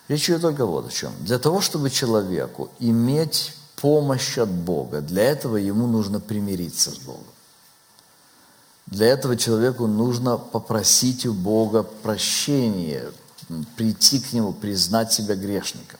Речь 0.08 0.28
идет 0.28 0.42
только 0.42 0.66
вот 0.66 0.88
о 0.88 0.90
чем. 0.90 1.12
Для 1.20 1.38
того, 1.38 1.60
чтобы 1.60 1.90
человеку 1.90 2.70
иметь 2.78 3.54
помощь 3.80 4.38
от 4.38 4.48
Бога, 4.48 5.00
для 5.00 5.22
этого 5.22 5.56
ему 5.56 5.86
нужно 5.86 6.20
примириться 6.20 6.90
с 6.90 6.98
Богом. 6.98 7.24
Для 8.86 9.06
этого 9.06 9.36
человеку 9.36 9.86
нужно 9.86 10.38
попросить 10.38 11.26
у 11.26 11.34
Бога 11.34 11.82
прощения, 11.82 13.04
прийти 13.76 14.18
к 14.18 14.32
Нему, 14.32 14.52
признать 14.52 15.12
себя 15.12 15.34
грешником. 15.34 15.98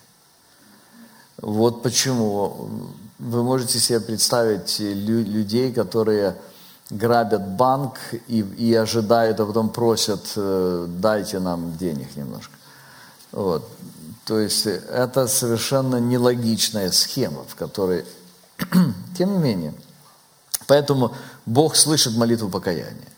Вот 1.37 1.83
почему 1.83 2.71
вы 3.19 3.43
можете 3.43 3.79
себе 3.79 4.01
представить 4.01 4.81
людей, 4.81 5.73
которые 5.73 6.37
грабят 6.91 7.47
банк 7.57 7.99
и, 8.29 8.41
и 8.41 8.75
ожидают, 8.75 9.39
а 9.41 9.47
потом 9.47 9.69
просят, 9.69 10.33
э, 10.37 10.87
дайте 10.89 11.39
нам 11.39 11.77
денег 11.77 12.17
немножко. 12.17 12.55
Вот. 13.33 13.69
То 14.29 14.39
есть 14.39 14.67
это 14.67 15.27
совершенно 15.27 15.97
нелогичная 15.97 16.93
схема, 16.93 17.45
в 17.45 17.55
которой, 17.55 18.05
тем 19.17 19.33
не 19.33 19.39
менее, 19.39 19.73
поэтому 20.67 21.15
Бог 21.47 21.77
слышит 21.77 22.15
молитву 22.15 22.51
покаяния 22.51 23.09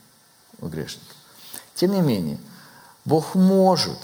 у 0.60 0.68
грешника. 0.68 1.12
Тем 1.74 1.94
не 1.94 2.00
менее, 2.00 2.38
Бог 3.04 3.34
может 3.34 3.98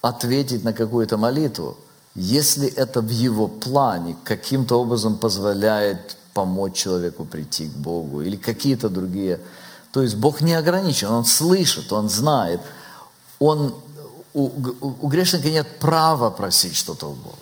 ответить 0.00 0.64
на 0.64 0.72
какую-то 0.72 1.18
молитву, 1.18 1.76
если 2.14 2.68
это 2.68 3.02
в 3.02 3.10
его 3.10 3.46
плане 3.46 4.16
каким-то 4.24 4.80
образом 4.80 5.18
позволяет 5.18 6.16
помочь 6.32 6.74
человеку 6.74 7.26
прийти 7.26 7.68
к 7.68 7.72
Богу 7.72 8.22
или 8.22 8.36
какие-то 8.36 8.88
другие. 8.88 9.40
То 9.92 10.00
есть 10.00 10.16
Бог 10.16 10.40
не 10.40 10.54
ограничен, 10.54 11.08
Он 11.08 11.26
слышит, 11.26 11.92
Он 11.92 12.08
знает. 12.08 12.62
Он, 13.38 13.74
у, 14.34 14.50
у 15.02 15.08
грешника 15.08 15.48
нет 15.50 15.78
права 15.78 16.30
просить 16.30 16.76
что-то 16.76 17.06
у 17.06 17.14
Бога. 17.14 17.38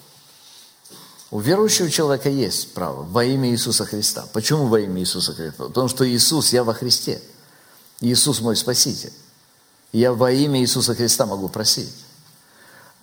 У 1.31 1.41
верующего 1.41 1.91
человека 1.91 2.31
есть 2.31 2.73
право 2.73 3.03
во 3.03 3.25
имя 3.25 3.51
Иисуса 3.51 3.85
Христа. 3.85 4.27
Почему 4.33 4.67
во 4.67 4.81
имя 4.81 5.01
Иисуса 5.01 5.35
Христа? 5.35 5.65
Потому 5.65 5.89
что 5.89 6.09
Иисус, 6.09 6.53
я 6.53 6.65
во 6.65 6.73
Христе. 6.73 7.21
Иисус 8.01 8.41
мой 8.41 8.57
Спаситель. 8.57 9.13
Я 9.93 10.13
во 10.13 10.31
имя 10.31 10.61
Иисуса 10.61 10.95
Христа 10.95 11.27
могу 11.27 11.49
просить. 11.49 11.93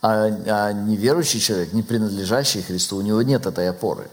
А, 0.01 0.25
а 0.25 0.71
неверующий 0.73 1.39
человек, 1.39 1.73
не 1.73 1.83
принадлежащий 1.83 2.61
Христу, 2.61 2.97
у 2.97 3.01
него 3.01 3.21
нет 3.21 3.45
этой 3.45 3.69
опоры. 3.69 4.09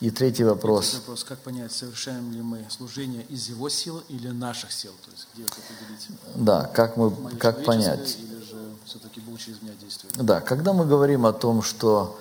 И 0.00 0.10
третий 0.10 0.44
вопрос. 0.44 0.86
Третий 0.86 1.00
вопрос, 1.00 1.24
как 1.24 1.38
понять, 1.38 1.72
совершаем 1.72 2.32
ли 2.32 2.40
мы 2.40 2.64
служение 2.70 3.22
из 3.28 3.48
его 3.48 3.68
сил 3.68 4.02
или 4.08 4.28
наших 4.28 4.72
сил? 4.72 4.92
То 5.04 5.10
есть 5.10 5.26
где 5.34 5.42
это 5.42 5.54
определить? 5.54 6.08
Да, 6.34 6.64
как, 6.64 6.96
мы, 6.96 7.10
как 7.38 7.64
понять? 7.64 8.16
Или 8.18 8.40
же 8.42 8.56
все-таки 8.86 9.20
Бог 9.20 9.38
через 9.38 9.60
меня 9.60 9.74
действует? 9.80 10.16
Да, 10.16 10.40
когда 10.40 10.72
мы 10.72 10.86
говорим 10.86 11.26
о 11.26 11.32
том, 11.32 11.62
что 11.62 12.18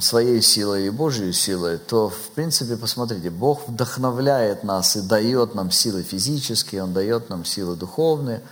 своей 0.00 0.40
силой 0.40 0.86
и 0.86 0.90
Божьей 0.90 1.32
силой, 1.32 1.78
то, 1.78 2.08
в 2.08 2.30
принципе, 2.34 2.76
посмотрите, 2.76 3.30
Бог 3.30 3.68
вдохновляет 3.68 4.64
нас 4.64 4.96
и 4.96 5.00
дает 5.02 5.54
нам 5.54 5.70
силы 5.70 6.02
физические, 6.02 6.84
Он 6.84 6.92
дает 6.92 7.28
нам 7.28 7.44
силы 7.44 7.76
духовные. 7.76 8.42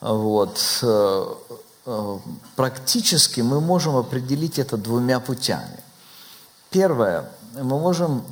Вот. 0.00 0.58
Э, 0.82 1.34
Э, 1.90 2.18
практически 2.54 3.40
мы 3.40 3.62
можем 3.62 3.96
определить 3.96 4.58
это 4.58 4.76
двумя 4.76 5.20
путями. 5.20 5.82
Первое, 6.68 7.30
мы 7.54 7.78
можем 7.78 8.24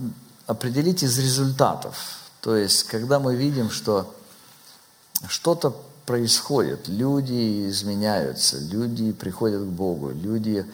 определить 0.46 1.02
из 1.02 1.18
результатов. 1.18 2.20
То 2.40 2.56
есть, 2.56 2.84
когда 2.84 3.18
мы 3.18 3.36
видим, 3.36 3.70
что 3.70 4.14
что-то 5.28 5.74
происходит, 6.04 6.88
люди 6.88 7.68
изменяются, 7.68 8.58
люди 8.58 9.12
приходят 9.12 9.62
к 9.62 9.66
Богу, 9.66 10.10
люди 10.10 10.64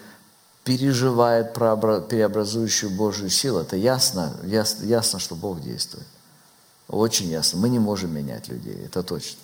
переживают 0.64 1.54
преобразующую 1.54 2.90
Божью 2.90 3.30
силу, 3.30 3.60
это 3.60 3.76
ясно, 3.76 4.36
ясно, 4.44 4.84
ясно, 4.84 5.18
что 5.18 5.34
Бог 5.34 5.60
действует. 5.60 6.06
Очень 6.88 7.30
ясно. 7.30 7.58
Мы 7.58 7.68
не 7.68 7.78
можем 7.78 8.14
менять 8.14 8.48
людей, 8.48 8.84
это 8.84 9.02
точно. 9.02 9.38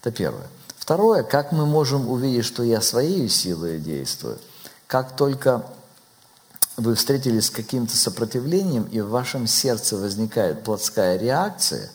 Это 0.00 0.10
первое. 0.10 0.46
Второе, 0.78 1.22
как 1.22 1.52
мы 1.52 1.66
можем 1.66 2.08
увидеть, 2.08 2.44
что 2.44 2.62
я 2.62 2.80
своей 2.80 3.28
силой 3.28 3.78
действую, 3.78 4.38
как 4.86 5.14
только 5.16 5.64
вы 6.82 6.94
встретились 6.94 7.46
с 7.46 7.50
каким-то 7.50 7.96
сопротивлением, 7.96 8.84
и 8.84 9.00
в 9.00 9.08
вашем 9.08 9.46
сердце 9.46 9.96
возникает 9.96 10.64
плотская 10.64 11.16
реакция, 11.16 11.90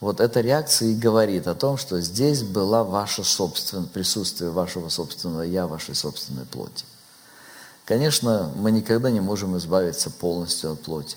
вот 0.00 0.20
эта 0.20 0.40
реакция 0.40 0.88
и 0.88 0.94
говорит 0.94 1.46
о 1.46 1.54
том, 1.54 1.76
что 1.76 2.00
здесь 2.00 2.42
была 2.42 2.84
ваше 2.84 3.24
собственное 3.24 3.86
присутствие 3.86 4.50
вашего 4.50 4.88
собственного 4.88 5.42
«я», 5.42 5.66
вашей 5.66 5.94
собственной 5.94 6.44
плоти. 6.44 6.84
Конечно, 7.84 8.52
мы 8.56 8.70
никогда 8.70 9.10
не 9.10 9.20
можем 9.20 9.56
избавиться 9.56 10.10
полностью 10.10 10.72
от 10.72 10.82
плоти. 10.82 11.16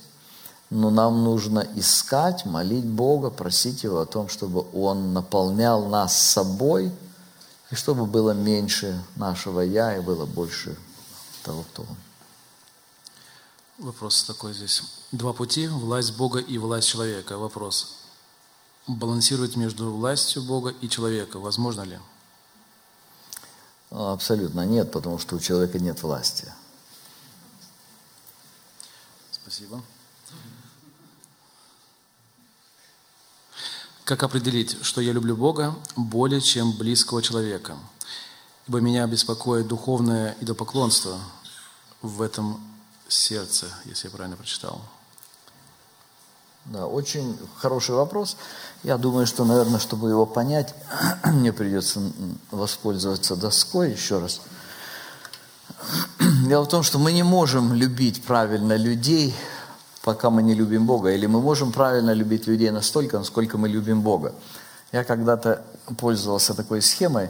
Но 0.70 0.90
нам 0.90 1.24
нужно 1.24 1.66
искать, 1.76 2.46
молить 2.46 2.86
Бога, 2.86 3.30
просить 3.30 3.84
Его 3.84 4.02
о 4.02 4.06
том, 4.06 4.28
чтобы 4.28 4.66
Он 4.74 5.14
наполнял 5.14 5.86
нас 5.88 6.16
собой, 6.16 6.92
и 7.72 7.76
чтобы 7.76 8.06
было 8.06 8.32
меньше 8.32 9.02
нашего 9.16 9.62
«я» 9.62 9.98
и 9.98 10.02
было 10.02 10.26
больше 10.26 10.78
того, 11.44 11.64
кто 11.72 11.84
Он. 11.84 12.07
Вопрос 13.78 14.24
такой 14.24 14.54
здесь. 14.54 14.82
Два 15.12 15.34
пути– 15.34 15.68
власть 15.70 16.18
Бога 16.18 16.40
и 16.40 16.58
власть 16.58 16.88
человека. 16.88 17.38
Вопрос. 17.38 17.98
Балансировать 18.88 19.56
между 19.56 19.92
властью 19.92 20.42
Бога 20.42 20.74
и 20.82 20.90
человека 20.90 21.38
возможно 21.38 21.82
ли? 21.82 22.00
Абсолютно 23.92 24.66
нет, 24.66 24.92
потому 24.92 25.20
что 25.20 25.36
у 25.36 25.40
человека 25.40 25.78
нет 25.78 26.02
власти. 26.02 26.52
Спасибо. 29.32 29.84
Как 34.04 34.24
определить, 34.24 34.84
что 34.84 35.02
я 35.02 35.12
люблю 35.12 35.38
Бога 35.38 35.76
более, 35.96 36.42
чем 36.42 36.72
близкого 36.72 37.22
человека? 37.22 37.78
Ибо 38.68 38.80
меня 38.80 39.06
беспокоит 39.06 39.68
духовное 39.68 40.36
идопоклонство 40.42 41.20
в 42.02 42.24
этом 42.24 42.77
сердце, 43.10 43.68
если 43.86 44.08
я 44.08 44.12
правильно 44.12 44.38
прочитал. 44.38 44.82
Да, 46.66 46.86
очень 46.86 47.38
хороший 47.60 47.96
вопрос. 47.96 48.36
Я 48.84 48.98
думаю, 48.98 49.26
что, 49.26 49.46
наверное, 49.46 49.80
чтобы 49.80 50.10
его 50.10 50.26
понять, 50.26 50.76
мне 51.24 51.54
придется 51.54 52.02
воспользоваться 52.52 53.38
доской 53.38 53.92
еще 53.92 54.20
раз. 54.20 54.42
Дело 56.46 56.64
в 56.66 56.68
том, 56.68 56.84
что 56.84 57.00
мы 57.00 57.14
не 57.14 57.24
можем 57.24 57.74
любить 57.74 58.24
правильно 58.24 58.76
людей, 58.76 59.34
пока 60.04 60.30
мы 60.30 60.44
не 60.44 60.56
любим 60.56 60.86
Бога, 60.86 61.12
или 61.12 61.26
мы 61.26 61.42
можем 61.42 61.72
правильно 61.72 62.12
любить 62.12 62.48
людей 62.48 62.70
настолько, 62.70 63.18
насколько 63.18 63.58
мы 63.58 63.70
любим 63.70 64.02
Бога. 64.02 64.34
Я 64.92 65.06
когда-то 65.06 65.66
пользовался 65.98 66.54
такой 66.54 66.82
схемой, 66.82 67.30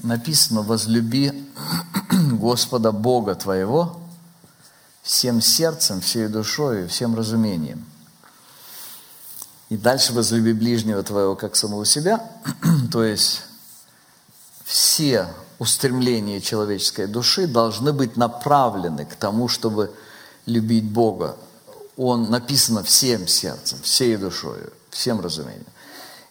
написано 0.00 0.62
«Возлюби 0.62 1.48
Господа 2.32 2.90
Бога 2.90 3.36
твоего 3.36 4.07
всем 5.08 5.40
сердцем, 5.40 6.00
всей 6.00 6.28
душой, 6.28 6.86
всем 6.86 7.16
разумением». 7.16 7.84
И 9.70 9.76
дальше 9.76 10.12
возлюби 10.12 10.52
ближнего 10.52 11.02
твоего, 11.02 11.34
как 11.34 11.56
самого 11.56 11.84
себя. 11.84 12.30
То 12.92 13.04
есть 13.04 13.42
все 14.64 15.28
устремления 15.58 16.40
человеческой 16.40 17.06
души 17.06 17.46
должны 17.46 17.92
быть 17.92 18.16
направлены 18.16 19.04
к 19.06 19.14
тому, 19.14 19.48
чтобы 19.48 19.92
любить 20.46 20.84
Бога 20.84 21.36
он 21.98 22.30
написано 22.30 22.84
всем 22.84 23.26
сердцем, 23.26 23.78
всей 23.82 24.16
душой, 24.16 24.60
всем 24.90 25.20
разумением. 25.20 25.66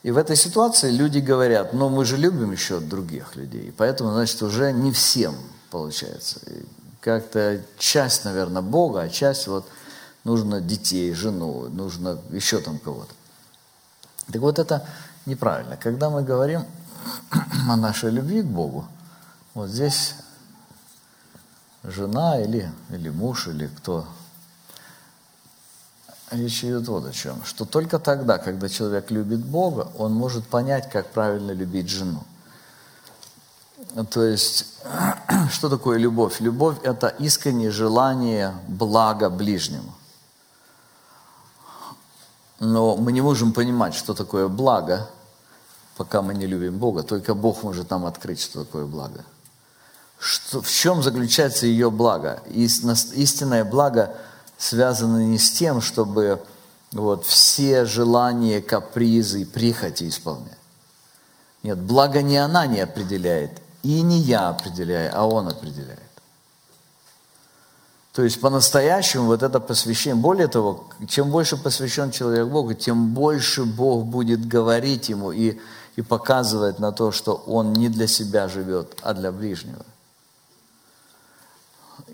И 0.02 0.12
в 0.12 0.18
этой 0.18 0.38
ситуации 0.38 0.90
люди 0.90 1.20
говорят, 1.20 1.74
но 1.74 1.90
мы 1.90 2.06
же 2.06 2.16
любим 2.16 2.54
еще 2.54 2.80
других 2.80 3.36
людей, 3.36 3.74
поэтому, 3.76 4.12
значит, 4.14 4.42
уже 4.42 4.72
не 4.72 4.94
всем 4.94 5.36
получается. 5.70 6.40
Как-то 7.08 7.62
часть, 7.78 8.26
наверное, 8.26 8.62
Бога, 8.62 9.04
а 9.04 9.08
часть 9.08 9.48
вот 9.48 9.66
нужно 10.26 10.60
детей, 10.60 11.14
жену, 11.14 11.70
нужно 11.70 12.20
еще 12.32 12.60
там 12.60 12.80
кого-то. 12.80 13.14
Так 14.30 14.42
вот 14.42 14.60
это 14.60 14.86
неправильно. 15.26 15.78
Когда 15.78 16.10
мы 16.10 16.22
говорим 16.22 16.66
о 17.70 17.78
нашей 17.78 18.12
любви 18.12 18.42
к 18.42 18.48
Богу, 18.48 18.86
вот 19.54 19.70
здесь 19.70 20.16
жена 21.86 22.42
или, 22.42 22.70
или 22.90 23.08
муж, 23.08 23.48
или 23.48 23.68
кто 23.68 24.06
Речь 26.30 26.66
идет 26.66 26.90
вот 26.90 27.06
о 27.06 27.14
чем. 27.14 27.42
Что 27.46 27.64
только 27.64 28.00
тогда, 28.00 28.38
когда 28.38 28.68
человек 28.68 29.12
любит 29.12 29.46
Бога, 29.46 29.90
он 29.98 30.14
может 30.14 30.46
понять, 30.46 30.90
как 30.90 31.08
правильно 31.12 31.52
любить 31.52 31.88
жену. 31.88 32.26
То 34.06 34.24
есть, 34.24 34.66
что 35.52 35.70
такое 35.70 35.98
любовь? 35.98 36.40
Любовь– 36.40 36.78
это 36.84 37.08
искреннее 37.08 37.72
желание 37.72 38.54
блага 38.68 39.30
ближнему. 39.30 39.94
Но 42.60 42.96
мы 42.96 43.12
не 43.12 43.22
можем 43.22 43.54
понимать, 43.54 43.94
что 43.94 44.14
такое 44.14 44.48
благо, 44.48 45.10
пока 45.96 46.22
мы 46.22 46.34
не 46.34 46.48
любим 46.48 46.78
Бога. 46.78 47.04
Только 47.04 47.34
Бог 47.34 47.64
может 47.64 47.90
нам 47.90 48.06
открыть, 48.06 48.42
что 48.42 48.64
такое 48.64 48.86
благо. 48.86 49.24
Что, 50.20 50.62
в 50.62 50.70
чем 50.70 51.04
заключается 51.04 51.68
ее 51.68 51.92
благо? 51.92 52.42
Истинное 52.50 53.64
благо 53.64 54.16
связано 54.58 55.24
не 55.26 55.38
с 55.38 55.52
тем, 55.52 55.82
чтобы 55.82 56.42
вот, 56.92 57.26
все 57.26 57.86
желания, 57.86 58.62
капризы, 58.62 59.46
прихоти 59.46 60.10
исполнять. 60.10 60.58
Нет, 61.62 61.78
благо 61.78 62.22
не 62.22 62.38
она 62.38 62.66
не 62.66 62.80
определяет, 62.80 63.62
и 63.88 64.02
не 64.02 64.20
я 64.20 64.50
определяю, 64.50 65.12
а 65.14 65.26
он 65.26 65.48
определяет. 65.48 66.02
То 68.12 68.24
есть 68.24 68.42
по-настоящему 68.42 69.28
вот 69.28 69.44
это 69.44 69.62
посвящение, 69.62 70.22
более 70.22 70.50
того, 70.50 70.90
чем 71.08 71.32
больше 71.32 71.56
посвящен 71.56 72.12
человек 72.12 72.48
Богу, 72.48 72.74
тем 72.74 73.14
больше 73.14 73.64
Бог 73.64 74.06
будет 74.06 74.46
говорить 74.46 75.08
ему 75.08 75.32
и, 75.32 75.58
и 75.96 76.02
показывать 76.02 76.80
на 76.80 76.92
то, 76.92 77.14
что 77.14 77.36
он 77.48 77.72
не 77.72 77.88
для 77.88 78.08
себя 78.08 78.50
живет, 78.50 78.98
а 79.04 79.14
для 79.14 79.32
ближнего. 79.32 79.86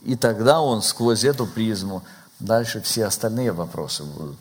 И 0.04 0.16
тогда 0.16 0.62
он 0.62 0.84
сквозь 0.84 1.24
эту 1.24 1.48
призму, 1.48 2.04
дальше 2.40 2.82
все 2.82 3.06
остальные 3.06 3.52
вопросы 3.52 4.04
будут, 4.04 4.38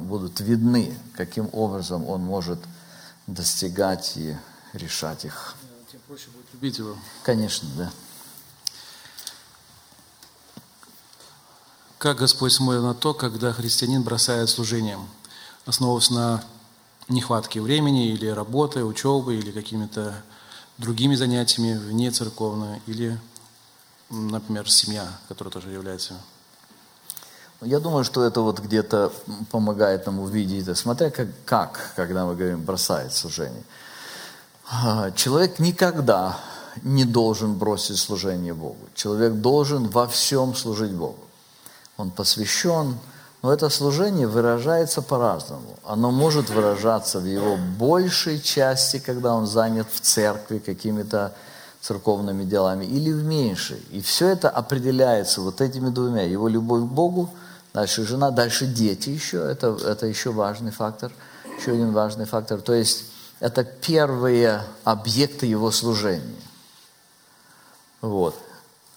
будут 0.00 0.40
видны, 0.40 0.98
каким 1.14 1.48
образом 1.52 2.08
он 2.08 2.22
может 2.22 2.58
достигать 3.28 4.16
и 4.16 4.34
решать 4.72 5.24
их. 5.24 5.54
Его. 6.60 6.96
Конечно, 7.22 7.68
да. 7.76 7.92
Как 11.98 12.18
Господь 12.18 12.52
смотрит 12.52 12.82
на 12.82 12.94
то, 12.94 13.14
когда 13.14 13.52
христианин 13.52 14.02
бросает 14.02 14.48
служение, 14.48 14.98
основываясь 15.64 16.10
на 16.10 16.42
нехватке 17.08 17.60
времени 17.60 18.10
или 18.12 18.26
работы, 18.26 18.84
учебы, 18.84 19.36
или 19.36 19.50
какими-то 19.50 20.22
другими 20.78 21.14
занятиями 21.14 21.78
вне 21.78 22.10
церковной, 22.10 22.80
или, 22.86 23.18
например, 24.10 24.70
семья, 24.70 25.08
которая 25.28 25.52
тоже 25.52 25.70
является 25.70 26.14
я 27.62 27.80
думаю, 27.80 28.04
что 28.04 28.22
это 28.22 28.42
вот 28.42 28.60
где-то 28.60 29.12
помогает 29.50 30.06
нам 30.06 30.20
увидеть 30.20 30.62
это, 30.62 30.74
смотря 30.74 31.10
как, 31.10 31.28
как, 31.44 31.92
когда 31.96 32.26
мы 32.26 32.36
говорим 32.36 32.62
бросает 32.62 33.12
служение. 33.12 33.62
Человек 35.14 35.58
никогда 35.58 36.38
не 36.82 37.04
должен 37.04 37.54
бросить 37.54 37.98
служение 37.98 38.54
Богу. 38.54 38.78
Человек 38.94 39.34
должен 39.34 39.88
во 39.88 40.06
всем 40.06 40.54
служить 40.54 40.92
Богу 40.92 41.26
он 41.96 42.10
посвящен, 42.10 42.98
но 43.42 43.52
это 43.52 43.68
служение 43.68 44.26
выражается 44.26 45.02
по-разному. 45.02 45.78
Оно 45.84 46.10
может 46.10 46.50
выражаться 46.50 47.20
в 47.20 47.26
его 47.26 47.56
большей 47.78 48.40
части, 48.40 48.98
когда 48.98 49.34
он 49.34 49.46
занят 49.46 49.86
в 49.90 50.00
церкви 50.00 50.58
какими-то 50.58 51.32
церковными 51.80 52.44
делами, 52.44 52.84
или 52.84 53.12
в 53.12 53.24
меньшей. 53.24 53.78
И 53.92 54.00
все 54.00 54.28
это 54.28 54.50
определяется 54.50 55.40
вот 55.40 55.60
этими 55.60 55.90
двумя. 55.90 56.22
Его 56.22 56.48
любовь 56.48 56.82
к 56.82 56.92
Богу, 56.92 57.30
дальше 57.72 58.04
жена, 58.04 58.30
дальше 58.30 58.66
дети 58.66 59.10
еще. 59.10 59.38
Это, 59.38 59.78
это 59.84 60.06
еще 60.06 60.32
важный 60.32 60.72
фактор. 60.72 61.12
Еще 61.58 61.72
один 61.72 61.92
важный 61.92 62.24
фактор. 62.24 62.60
То 62.60 62.74
есть 62.74 63.04
это 63.40 63.64
первые 63.64 64.62
объекты 64.84 65.46
его 65.46 65.70
служения. 65.70 66.42
Вот. 68.00 68.36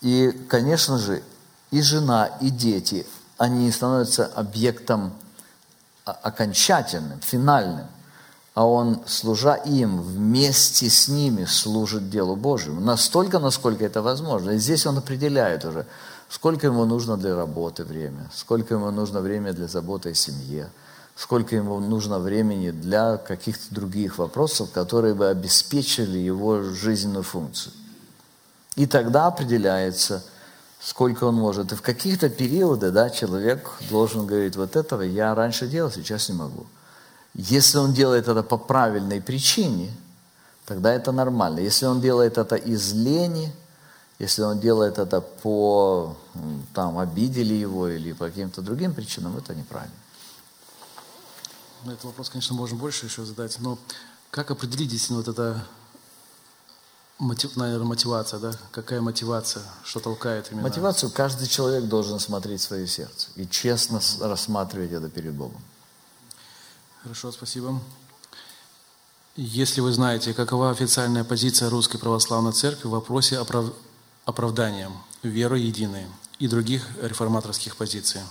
И, 0.02 0.32
конечно 0.48 0.98
же, 0.98 1.24
и 1.72 1.82
жена, 1.82 2.28
и 2.42 2.50
дети, 2.50 3.06
они 3.38 3.72
становятся 3.72 4.26
объектом 4.26 5.14
окончательным, 6.06 7.20
финальным. 7.22 7.88
А 8.56 8.66
он, 8.66 9.02
служа 9.06 9.56
им, 9.56 10.02
вместе 10.02 10.90
с 10.90 11.08
ними 11.08 11.46
служит 11.46 12.10
делу 12.10 12.36
Божьему. 12.36 12.82
Настолько, 12.82 13.40
насколько 13.40 13.86
это 13.86 14.02
возможно. 14.02 14.52
И 14.52 14.58
здесь 14.58 14.86
он 14.86 14.98
определяет 14.98 15.64
уже, 15.66 15.86
сколько 16.30 16.68
ему 16.68 16.86
нужно 16.86 17.16
для 17.16 17.36
работы 17.36 17.84
время, 17.86 18.30
сколько 18.34 18.74
ему 18.74 18.92
нужно 18.92 19.22
время 19.22 19.54
для 19.54 19.68
заботы 19.68 20.10
о 20.10 20.14
семье, 20.14 20.70
сколько 21.20 21.56
ему 21.56 21.80
нужно 21.80 22.20
времени 22.20 22.72
для 22.72 23.18
каких-то 23.18 23.76
других 23.76 24.18
вопросов, 24.18 24.72
которые 24.72 25.14
бы 25.14 25.28
обеспечили 25.28 26.18
его 26.18 26.64
жизненную 26.64 27.24
функцию. 27.24 27.74
И 28.76 28.88
тогда 28.88 29.28
определяется– 29.28 30.24
сколько 30.80 31.26
он 31.26 31.36
может. 31.36 31.72
И 31.72 31.76
в 31.76 31.82
каких-то 31.82 32.30
периоды 32.30 32.92
да, 32.92 33.10
человек 33.10 33.70
должен 33.90 34.26
говорить, 34.26 34.56
вот 34.56 34.76
этого 34.76 35.02
я 35.02 35.36
раньше 35.36 35.68
делал, 35.68 35.92
сейчас 35.92 36.30
не 36.30 36.36
могу. 36.36 36.66
Если 37.34 37.78
он 37.78 37.94
делает 37.94 38.28
это 38.28 38.42
по 38.44 38.58
правильной 38.58 39.22
причине, 39.22 39.92
тогда 40.66 40.94
это 40.94 41.12
нормально. 41.12 41.60
Если 41.60 41.86
он 41.86 42.02
делает 42.02 42.38
это 42.38 42.56
из 42.56 42.94
лени, 42.94 43.54
если 44.18 44.42
он 44.42 44.60
делает 44.60 44.98
это 44.98 45.22
по, 45.22 46.16
там, 46.74 46.98
обидели 46.98 47.54
его 47.54 47.88
или 47.88 48.14
по 48.14 48.26
каким-то 48.26 48.62
другим 48.62 48.94
причинам, 48.94 49.38
это 49.38 49.54
неправильно. 49.54 49.96
На 51.84 51.92
этот 51.92 52.06
вопрос, 52.06 52.30
конечно, 52.30 52.56
можно 52.56 52.78
больше 52.78 53.06
еще 53.06 53.26
задать, 53.26 53.58
но 53.60 53.78
как 54.32 54.52
определить 54.52 54.90
действительно 54.90 55.20
вот 55.20 55.28
это 55.28 55.66
Мотив, 57.20 57.58
наверное, 57.58 57.86
мотивация, 57.86 58.40
да? 58.40 58.54
Какая 58.72 59.02
мотивация, 59.02 59.62
что 59.84 60.00
толкает 60.00 60.52
именно? 60.52 60.64
Мотивацию 60.64 61.12
каждый 61.12 61.50
человек 61.50 61.84
должен 61.84 62.18
смотреть 62.18 62.62
в 62.62 62.64
свое 62.64 62.88
сердце 62.88 63.28
и 63.36 63.46
честно 63.46 64.00
рассматривать 64.22 64.94
это 64.94 65.10
перед 65.10 65.34
Богом. 65.34 65.62
Хорошо, 67.04 67.34
спасибо. 67.34 67.78
Если 69.36 69.82
вы 69.82 69.92
знаете, 69.92 70.34
какова 70.34 70.72
официальная 70.72 71.26
позиция 71.26 71.70
Русской 71.70 71.98
Православной 71.98 72.54
Церкви 72.54 72.88
в 72.88 72.92
вопросе 72.92 73.38
оправ... 73.38 73.66
оправдания 74.24 74.90
веры 75.22 75.60
единой 75.60 76.08
и 76.40 76.48
других 76.48 76.88
реформаторских 77.02 77.76
позиций? 77.76 78.22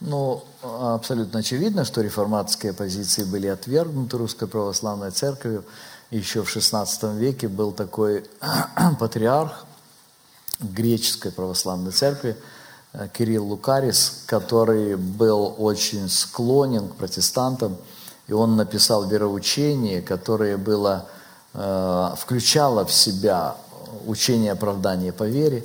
Ну, 0.00 0.44
абсолютно 0.62 1.40
очевидно, 1.40 1.84
что 1.84 2.02
реформаторские 2.02 2.72
позиции 2.72 3.24
были 3.24 3.46
отвергнуты 3.46 4.18
Русской 4.18 4.46
Православной 4.46 5.10
Церковью 5.10 5.64
еще 6.10 6.42
в 6.42 6.56
XVI 6.56 7.16
веке 7.18 7.48
был 7.48 7.72
такой 7.72 8.24
патриарх 9.00 9.64
греческой 10.60 11.32
православной 11.32 11.92
церкви 11.92 12.36
э, 12.92 13.08
Кирилл 13.12 13.46
Лукарис, 13.46 14.22
который 14.26 14.96
был 14.96 15.54
очень 15.58 16.08
склонен 16.08 16.88
к 16.88 16.96
протестантам, 16.96 17.76
и 18.28 18.32
он 18.32 18.56
написал 18.56 19.06
вероучение, 19.06 20.00
которое 20.00 20.56
было, 20.56 21.06
э, 21.54 22.10
включало 22.16 22.84
в 22.84 22.92
себя 22.92 23.56
учение 24.06 24.52
оправдания 24.52 25.12
по 25.12 25.24
вере. 25.24 25.64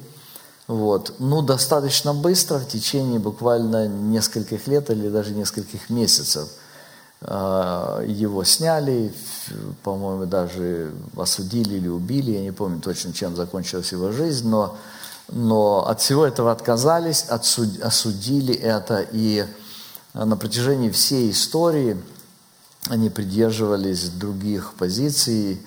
Вот. 0.71 1.15
Ну, 1.19 1.41
достаточно 1.41 2.13
быстро, 2.13 2.57
в 2.60 2.67
течение 2.67 3.19
буквально 3.19 3.88
нескольких 3.88 4.67
лет 4.67 4.89
или 4.89 5.10
даже 5.10 5.31
нескольких 5.31 5.89
месяцев– 5.89 6.47
а, 7.23 8.03
его 8.03 8.43
сняли, 8.43 9.13
по-моему, 9.84 10.25
даже 10.25 10.91
осудили 11.15 11.75
или 11.75 11.88
убили, 11.88 12.31
я 12.31 12.41
не 12.41 12.51
помню 12.51 12.81
точно, 12.81 13.13
чем 13.13 13.36
закончилась 13.36 13.91
его 13.91 14.12
жизнь, 14.12 14.47
но, 14.47 14.75
но 15.29 15.88
от 15.88 16.01
всего 16.01 16.25
этого 16.25 16.51
отказались, 16.51 17.25
отсуд, 17.29 17.79
осудили 17.81 18.55
это, 18.55 19.05
и 19.12 19.45
на 20.15 20.36
протяжении 20.36 20.89
всей 20.89 21.29
истории 21.29 22.01
они 22.89 23.12
придерживались 23.12 24.10
других 24.10 24.73
позиций. 24.73 25.62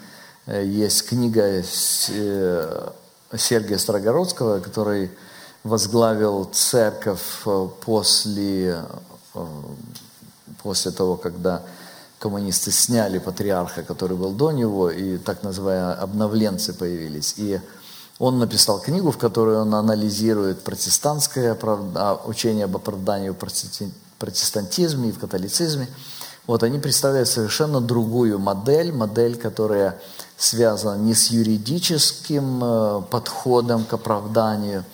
Есть 0.48 1.08
книга 1.08 1.62
э, 2.08 2.90
Сергия 3.36 3.78
Строгородского, 3.78 4.60
который 4.60 5.10
возглавил 5.62 6.44
церковь 6.52 7.42
э, 7.46 7.68
после 7.84 8.84
э, 9.34 9.46
после 10.64 10.90
того, 10.90 11.16
когда 11.16 11.62
коммунисты 12.18 12.72
сняли 12.72 13.18
патриарха, 13.18 13.82
который 13.82 14.16
был 14.16 14.32
до 14.32 14.50
него, 14.50 14.90
и 14.90 15.18
так 15.18 15.42
называемые 15.42 15.94
обновленцы 15.94 16.72
появились. 16.72 17.34
И 17.36 17.60
он 18.18 18.38
написал 18.38 18.80
книгу, 18.80 19.10
в 19.10 19.18
которой 19.18 19.58
он 19.58 19.74
анализирует 19.74 20.62
протестантское 20.62 21.56
а, 21.62 22.22
учение 22.24 22.64
об 22.64 22.76
оправдании 22.76 23.28
в 23.28 23.36
протестантизме 24.18 25.10
и 25.10 25.12
в 25.12 25.18
католицизме. 25.18 25.86
Вот 26.46 26.62
они 26.62 26.78
представляют 26.78 27.28
совершенно 27.28 27.80
другую 27.80 28.38
модель, 28.38 28.92
модель, 28.92 29.36
которая 29.36 29.98
связана 30.36 30.98
не 30.98 31.14
с 31.14 31.28
юридическим 31.28 32.60
э, 32.62 33.02
подходом 33.10 33.84
к 33.84 33.94
оправданию, 33.94 34.84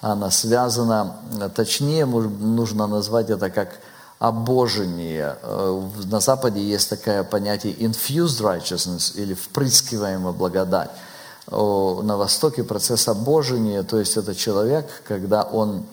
она 0.00 0.30
связана, 0.30 1.16
точнее 1.54 2.06
нужно 2.06 2.86
назвать 2.86 3.28
это 3.28 3.50
как 3.50 3.80
обожение. 4.20 5.36
Э, 5.42 5.82
на 6.04 6.20
Западе 6.20 6.62
есть 6.62 6.88
такое 6.88 7.24
понятие 7.24 7.74
infused 7.74 8.40
righteousness 8.40 9.16
или 9.16 9.34
впрыскиваемая 9.34 10.32
благодать. 10.32 10.90
На 11.50 12.16
Востоке 12.16 12.62
процесс 12.62 13.08
обожения, 13.08 13.82
то 13.82 13.98
есть 13.98 14.16
это 14.16 14.36
человек, 14.36 15.02
когда 15.08 15.42
он 15.42 15.84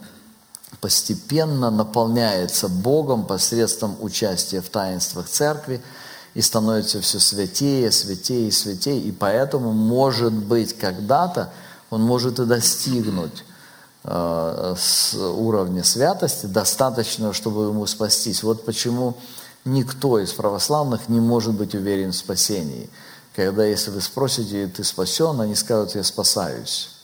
постепенно 0.81 1.71
наполняется 1.71 2.67
Богом 2.67 3.25
посредством 3.25 3.95
участия 3.99 4.61
в 4.61 4.69
таинствах 4.69 5.27
церкви 5.27 5.81
и 6.33 6.41
становится 6.41 7.01
все 7.01 7.19
святее, 7.19 7.91
святее 7.91 8.51
святее. 8.51 8.99
И 8.99 9.11
поэтому, 9.11 9.71
может 9.71 10.33
быть, 10.33 10.77
когда-то 10.77 11.51
он 11.89 12.01
может 12.01 12.39
и 12.39 12.45
достигнуть 12.45 13.45
э, 14.03 14.75
с 14.77 15.15
уровня 15.15 15.83
святости 15.83 16.45
достаточно, 16.45 17.33
чтобы 17.33 17.67
ему 17.67 17.85
спастись. 17.85 18.43
Вот 18.43 18.65
почему 18.65 19.17
никто 19.63 20.19
из 20.19 20.33
православных 20.33 21.07
не 21.07 21.21
может 21.21 21.53
быть 21.53 21.75
уверен 21.75 22.11
в 22.11 22.15
спасении. 22.15 22.89
Когда, 23.35 23.65
если 23.65 23.91
вы 23.91 24.01
спросите, 24.01 24.67
ты 24.67 24.83
спасен, 24.83 25.39
они 25.39 25.55
скажут, 25.55 25.95
я 25.95 26.03
спасаюсь 26.03 26.96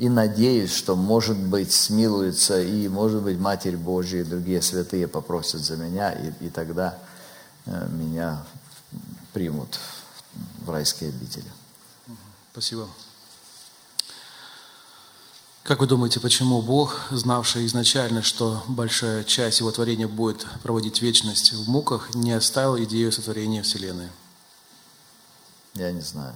и 0.00 0.08
надеюсь, 0.08 0.72
что, 0.72 0.96
может 0.96 1.36
быть, 1.36 1.72
смилуется 1.72 2.62
и, 2.62 2.88
может 2.88 3.22
быть, 3.22 3.38
Матерь 3.38 3.76
Божья 3.76 4.20
и 4.20 4.24
другие 4.24 4.62
святые 4.62 5.06
попросят 5.06 5.60
за 5.60 5.76
меня, 5.76 6.10
и, 6.12 6.32
и 6.46 6.48
тогда 6.48 6.98
э, 7.66 7.86
меня 7.90 8.42
примут 9.34 9.78
в 10.64 10.70
райские 10.70 11.10
обители. 11.10 11.44
Спасибо. 12.50 12.88
Как 15.64 15.80
вы 15.80 15.86
думаете, 15.86 16.18
почему 16.18 16.62
Бог, 16.62 16.98
знавший 17.10 17.66
изначально, 17.66 18.22
что 18.22 18.64
большая 18.68 19.22
часть 19.22 19.60
Его 19.60 19.70
творения 19.70 20.08
будет 20.08 20.46
проводить 20.62 21.02
вечность 21.02 21.52
в 21.52 21.68
муках, 21.68 22.14
не 22.14 22.32
оставил 22.32 22.82
идею 22.84 23.12
сотворения 23.12 23.62
Вселенной? 23.62 24.08
Я 25.74 25.92
не 25.92 26.00
знаю. 26.00 26.34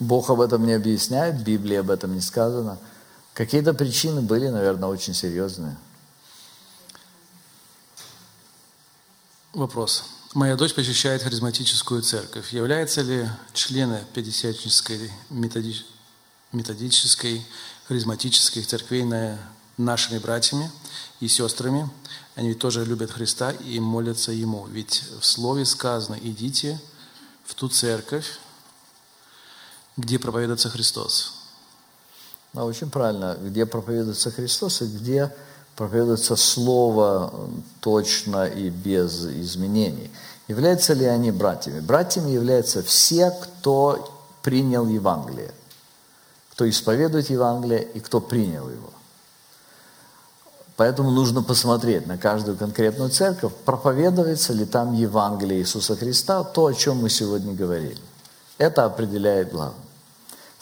Бог 0.00 0.30
об 0.30 0.40
этом 0.40 0.64
не 0.66 0.74
объясняет, 0.74 1.36
в 1.36 1.42
Библии 1.42 1.76
об 1.76 1.90
этом 1.90 2.14
не 2.14 2.20
сказано. 2.20 2.78
Какие-то 3.34 3.74
причины 3.74 4.20
были, 4.20 4.48
наверное, 4.48 4.88
очень 4.88 5.14
серьезные. 5.14 5.76
Вопрос. 9.52 10.04
Моя 10.34 10.56
дочь 10.56 10.74
посещает 10.74 11.22
харизматическую 11.22 12.02
церковь. 12.02 12.52
Являются 12.52 13.00
ли 13.00 13.28
члены 13.54 14.04
пятидесятнической, 14.14 15.10
методич... 15.30 15.84
методической, 16.52 17.44
харизматической 17.88 18.62
церквей 18.62 19.04
нашими 19.76 20.18
братьями 20.18 20.70
и 21.20 21.28
сестрами? 21.28 21.90
Они 22.36 22.50
ведь 22.50 22.58
тоже 22.58 22.84
любят 22.84 23.10
Христа 23.10 23.50
и 23.50 23.80
молятся 23.80 24.30
Ему. 24.30 24.66
Ведь 24.66 25.02
в 25.20 25.24
Слове 25.24 25.64
сказано 25.64 26.18
«идите 26.22 26.78
в 27.44 27.54
ту 27.54 27.68
церковь, 27.68 28.38
где 29.98 30.18
проповедуется 30.18 30.70
Христос. 30.70 31.34
Да, 32.54 32.64
очень 32.64 32.88
правильно. 32.88 33.36
Где 33.42 33.66
проповедуется 33.66 34.30
Христос 34.30 34.80
и 34.80 34.86
где 34.86 35.34
проповедуется 35.76 36.36
Слово 36.36 37.32
точно 37.80 38.46
и 38.46 38.70
без 38.70 39.26
изменений. 39.26 40.10
Являются 40.46 40.94
ли 40.94 41.04
они 41.04 41.30
братьями? 41.30 41.80
Братьями 41.80 42.30
являются 42.30 42.82
все, 42.82 43.30
кто 43.30 44.14
принял 44.42 44.86
Евангелие. 44.86 45.52
Кто 46.52 46.68
исповедует 46.68 47.28
Евангелие 47.28 47.82
и 47.82 48.00
кто 48.00 48.20
принял 48.20 48.68
его. 48.68 48.90
Поэтому 50.76 51.10
нужно 51.10 51.42
посмотреть 51.42 52.06
на 52.06 52.16
каждую 52.16 52.56
конкретную 52.56 53.10
церковь, 53.10 53.52
проповедуется 53.64 54.52
ли 54.52 54.64
там 54.64 54.94
Евангелие 54.94 55.58
Иисуса 55.58 55.96
Христа, 55.96 56.44
то, 56.44 56.66
о 56.66 56.74
чем 56.74 56.98
мы 56.98 57.10
сегодня 57.10 57.52
говорили. 57.52 58.00
Это 58.58 58.84
определяет 58.84 59.50
главное. 59.50 59.87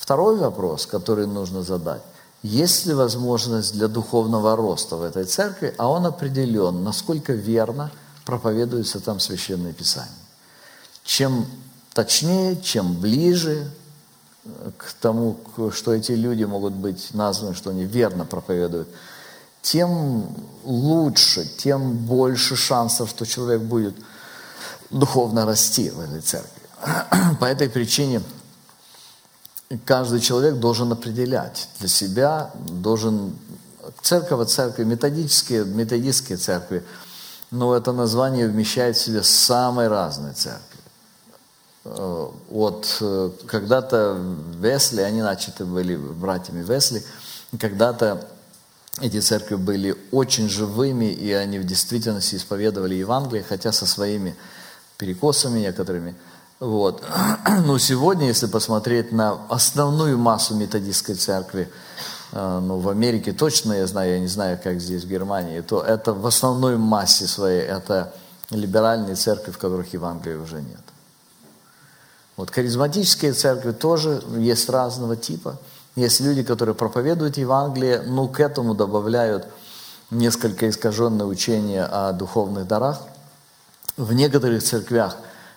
Второй 0.07 0.36
вопрос, 0.36 0.86
который 0.86 1.26
нужно 1.26 1.64
задать. 1.64 2.00
Есть 2.44 2.86
ли 2.86 2.94
возможность 2.94 3.72
для 3.72 3.88
духовного 3.88 4.54
роста 4.54 4.94
в 4.94 5.02
этой 5.02 5.24
церкви, 5.24 5.74
а 5.78 5.88
он 5.88 6.07
определен, 6.07 6.84
насколько 6.84 7.32
верно 7.32 7.90
проповедуется 8.24 9.00
там 9.00 9.18
Священное 9.18 9.72
Писание. 9.72 10.14
Чем 11.02 11.44
точнее, 11.92 12.57
чем 12.62 12.94
ближе 12.94 13.68
э, 14.44 14.70
к 14.76 14.92
тому, 15.00 15.40
что 15.72 15.92
эти 15.92 16.12
люди 16.12 16.44
могут 16.44 16.74
быть 16.74 17.12
названы, 17.12 17.57
что 17.57 17.70
они 17.70 17.82
верно 17.82 18.24
проповедуют, 18.24 18.86
тем 19.61 20.28
лучше, 20.62 21.44
тем 21.59 21.96
больше 21.96 22.54
шансов, 22.54 23.11
что 23.11 23.26
человек 23.26 23.62
будет 23.62 23.96
духовно 24.90 25.46
расти 25.46 25.90
в 25.90 25.98
этой 25.98 26.20
церкви. 26.20 26.62
По 27.40 27.46
этой 27.46 27.68
причине 27.68 28.22
каждый 29.85 30.21
человек 30.21 30.57
должен 30.57 30.93
определять 30.93 31.69
для 31.81 31.89
себя, 31.89 32.51
должен 32.55 33.37
церковь, 34.03 34.49
церкви, 34.49 34.85
методические, 34.85 35.64
методические 35.64 36.39
церкви, 36.39 36.85
но 37.51 37.77
это 37.77 37.93
название 37.93 38.49
вмещает 38.49 38.97
в 38.97 39.01
себе 39.01 39.23
самые 39.23 39.89
разные 39.89 40.35
церкви. 40.35 40.81
Э, 41.85 42.29
вот 42.51 42.99
э, 43.01 43.31
когда-то 43.47 44.21
Весли, 44.61 45.03
они 45.03 45.23
начаты 45.23 45.64
были 45.64 45.97
братьями 45.97 46.64
Весли, 46.64 47.05
когда-то 47.59 48.27
эти 49.01 49.21
церкви 49.21 49.57
были 49.57 49.97
очень 50.11 50.49
живыми, 50.49 51.07
и 51.07 51.31
они 51.33 51.59
в 51.59 51.64
действительности 51.64 52.37
исповедовали 52.37 52.95
Евангелие, 52.95 53.45
хотя 53.47 53.71
со 53.71 53.87
своими 53.87 54.37
перекосами 54.97 55.61
некоторыми– 55.61 56.14
вот. 56.61 57.02
Но 57.64 57.78
сегодня, 57.78 58.26
если 58.26 58.46
посмотреть 58.46 59.12
на 59.12 59.38
основную 59.48 60.18
массу 60.18 60.54
методистской 60.54 61.14
церкви, 61.14 61.70
э, 62.32 62.61
ну, 62.62 62.78
в 62.78 62.88
Америке 62.88 63.32
точно, 63.32 63.74
я 63.74 63.86
знаю, 63.86 64.12
я 64.12 64.20
не 64.20 64.26
знаю, 64.26 64.59
как 64.62 64.80
здесь 64.80 65.04
в 65.04 65.09
Германии, 65.09 65.61
то 65.61 65.82
это 65.82 66.12
в 66.14 66.26
основной 66.26 66.76
массе 66.76 67.26
своей, 67.26 67.62
это 67.62 68.12
либеральные 68.50 69.16
церкви, 69.16 69.50
в 69.50 69.59
которых 69.59 69.92
Евангелия 69.92 70.38
уже 70.38 70.57
нет. 70.57 70.80
Вот 72.36 72.50
харизматические 72.50 73.32
церкви 73.32 73.72
тоже 73.72 74.22
есть 74.36 74.68
разного 74.68 75.16
типа. 75.16 75.59
Есть 75.94 76.20
люди, 76.20 76.42
которые 76.42 76.74
проповедуют 76.74 77.38
Евангелие, 77.38 78.02
но 78.02 78.28
к 78.28 78.40
этому 78.40 78.74
добавляют 78.74 79.46
несколько 80.11 80.68
искаженное 80.68 81.26
учение 81.26 81.84
о 81.84 82.12
духовных 82.12 82.66
дарах. 82.66 83.00
В 83.96 84.12
некоторых 84.12 84.62
церквях 84.62 85.16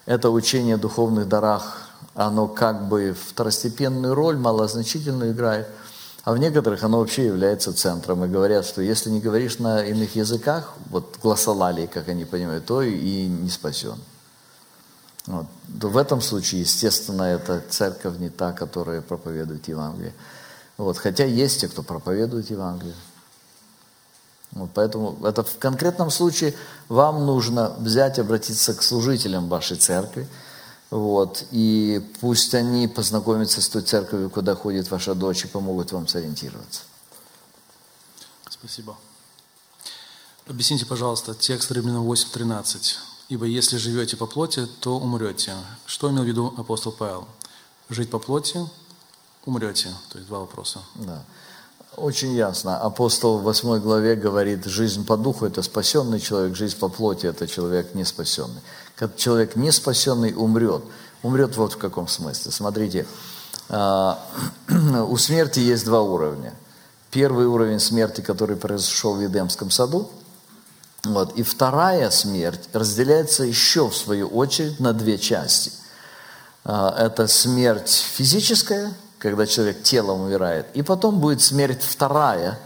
это 0.10 0.32
учение 0.32 0.74
о 0.74 0.78
духовных 0.80 1.28
дарах, 1.28 1.88
оно 2.16 2.47
как 2.47 2.88
бы 2.88 3.14
второстепенную 3.14 4.16
роль, 4.16 4.38
малозначительную 4.38 5.34
играет, 5.34 5.68
а 6.24 6.34
в 6.34 6.39
некоторых 6.39 6.84
оно 6.84 6.97
вообще 6.97 7.28
является 7.28 7.74
центром. 7.74 8.26
И 8.26 8.28
говорят, 8.28 8.66
что 8.66 8.82
если 8.82 9.12
не 9.12 9.20
говоришь 9.20 9.60
на 9.60 9.86
иных 9.86 10.16
языках, 10.16 10.74
вот 10.89 11.20
гласолалии, 11.22 11.86
как 11.86 12.10
они 12.10 12.26
понимают, 12.26 12.66
то 12.66 12.82
и 12.82 13.28
не 13.28 13.51
спасен. 13.51 13.99
Вот. 15.28 15.45
В 15.68 15.97
этом 15.97 16.22
случае, 16.22 16.62
естественно, 16.62 17.22
эта 17.22 17.62
церковь 17.70 18.18
не 18.18 18.30
та, 18.30 18.51
которая 18.51 19.01
проповедует 19.01 19.68
Евангелие. 19.68 20.16
Вот. 20.78 20.97
Хотя 20.97 21.26
есть 21.26 21.62
те, 21.62 21.68
кто 21.68 21.84
проповедует 21.84 22.49
Евангелие. 22.49 22.95
Вот 24.51 24.71
поэтому 24.73 25.17
это 25.25 25.43
в 25.43 25.57
конкретном 25.59 26.09
случае 26.09 26.55
вам 26.87 27.25
нужно 27.25 27.75
взять, 27.79 28.19
обратиться 28.19 28.73
к 28.73 28.81
служителям 28.81 29.47
вашей 29.47 29.77
церкви, 29.77 30.27
вот, 30.89 31.45
и 31.51 32.03
пусть 32.19 32.55
они 32.55 32.87
познакомятся 32.87 33.61
с 33.61 33.69
той 33.69 33.83
церковью, 33.83 34.29
куда 34.31 34.55
ходит 34.55 34.89
ваша 34.89 35.13
дочь, 35.13 35.45
и 35.45 35.47
помогут 35.47 35.91
вам 35.91 36.07
сориентироваться. 36.07 36.81
Спасибо. 38.49 38.97
Объясните, 40.47 40.87
пожалуйста, 40.87 41.35
текст 41.35 41.71
Римлянам 41.71 42.09
8.13. 42.09 42.97
«Ибо 43.29 43.45
если 43.45 43.77
живете 43.77 44.17
по 44.17 44.25
плоти, 44.25 44.65
то 44.65 44.97
умрете». 44.97 45.53
Что 45.85 46.09
имел 46.09 46.23
в 46.23 46.25
виду 46.25 46.51
апостол 46.57 46.91
Павел? 46.91 47.27
Жить 47.89 48.09
по 48.09 48.17
плоти– 48.17 48.59
умрете. 49.45 49.89
То 50.09 50.17
есть 50.17 50.27
два 50.27 50.39
вопроса. 50.39 50.79
Да. 50.95 51.23
Очень 51.99 52.33
ясно. 52.33 52.77
Апостол 52.77 53.39
в 53.39 53.43
8 53.43 53.79
главе 53.79 54.15
говорит, 54.15 54.65
жизнь 54.65 55.05
по 55.05 55.17
духу– 55.17 55.45
это 55.47 55.61
спасенный 55.61 56.21
человек, 56.21 56.55
жизнь 56.55 56.77
по 56.77 56.87
плоти– 56.87 57.25
это 57.27 57.45
человек 57.45 57.93
не 57.93 58.05
спасенный. 58.05 58.61
Когда 58.95 59.13
человек 59.17 59.57
не 59.57 59.71
спасенный 59.71 60.33
умрет, 60.33 60.81
умрет 61.23 61.57
вот 61.57 61.73
в 61.73 61.77
каком 61.77 62.07
смысле. 62.07 62.51
Смотрите, 62.51 63.05
а, 63.67 64.17
у 65.09 65.17
смерти 65.17 65.59
есть 65.59 65.83
два 65.83 66.01
уровня. 66.01 66.53
Первый 67.11 67.47
уровень 67.47 67.79
смерти, 67.79 68.21
который 68.21 68.55
произошел 68.55 69.15
в 69.15 69.21
Едемском 69.21 69.69
саду, 69.69 70.09
вот, 71.03 71.33
и 71.33 71.43
вторая 71.43 72.11
смерть 72.11 72.69
разделяется 72.71 73.43
еще, 73.43 73.89
в 73.89 73.95
свою 73.95 74.27
очередь, 74.27 74.79
на 74.79 74.93
две 74.93 75.17
части. 75.17 75.73
А, 76.63 76.95
это 76.97 77.27
смерть 77.27 77.89
физическая– 77.89 78.93
когда 79.20 79.45
человек 79.45 79.84
телом 79.84 80.22
умирает. 80.22 80.65
И 80.74 80.82
потом 80.82 81.20
будет 81.20 81.41
смерть 81.41 81.84
вторая. 81.84 82.57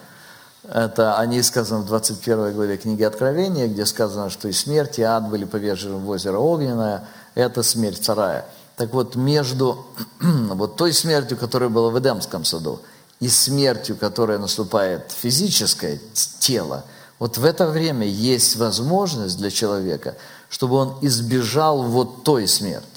Это 0.63 1.17
о 1.17 1.25
ней 1.25 1.43
сказано 1.43 1.81
в 1.81 1.87
21 1.87 2.53
главе 2.53 2.77
книги 2.77 3.03
Откровения, 3.03 3.67
где 3.67 3.85
сказано, 3.85 4.29
что 4.29 4.47
и 4.47 4.53
смерть, 4.53 4.99
и 4.99 5.01
ад 5.01 5.29
были 5.29 5.43
повержены 5.43 5.97
в 5.97 6.09
озеро 6.09 6.37
Огненное. 6.37 7.05
Это 7.35 7.63
смерть 7.63 8.01
вторая. 8.01 8.45
Так 8.77 8.93
вот, 8.93 9.15
между 9.15 9.85
вот 10.21 10.77
той 10.77 10.93
смертью, 10.93 11.37
которая 11.37 11.69
была 11.69 11.89
в 11.89 11.99
Эдемском 11.99 12.45
саду, 12.45 12.79
и 13.19 13.27
смертью, 13.27 13.95
которая 13.95 14.37
наступает 14.37 15.11
физическое 15.11 15.99
тело, 16.39 16.83
вот 17.19 17.37
в 17.37 17.45
это 17.45 17.67
время 17.67 18.05
есть 18.05 18.55
возможность 18.57 19.37
для 19.37 19.49
человека, 19.49 20.15
чтобы 20.49 20.75
он 20.75 20.97
избежал 21.01 21.83
вот 21.83 22.23
той 22.23 22.47
смерти. 22.47 22.92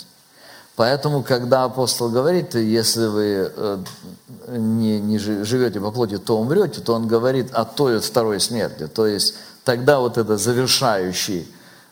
Поэтому, 0.77 1.23
когда 1.23 1.65
апостол 1.65 2.11
говорит, 2.11 2.55
если 2.55 3.07
вы 3.07 3.51
э, 3.57 3.85
не, 4.49 5.01
не 5.01 5.19
живете 5.19 5.81
по 5.81 5.91
плоти, 5.91 6.19
то 6.19 6.39
умрете, 6.39 6.83
то 6.83 6.93
он 6.93 7.09
говорит 7.09 7.51
о 7.55 7.65
той 7.65 7.99
второй 7.99 8.41
смерти. 8.41 8.87
То 8.87 9.07
есть 9.07 9.35
тогда 9.65 10.01
вот 10.01 10.19
это 10.19 10.37
завершающий 10.37 11.49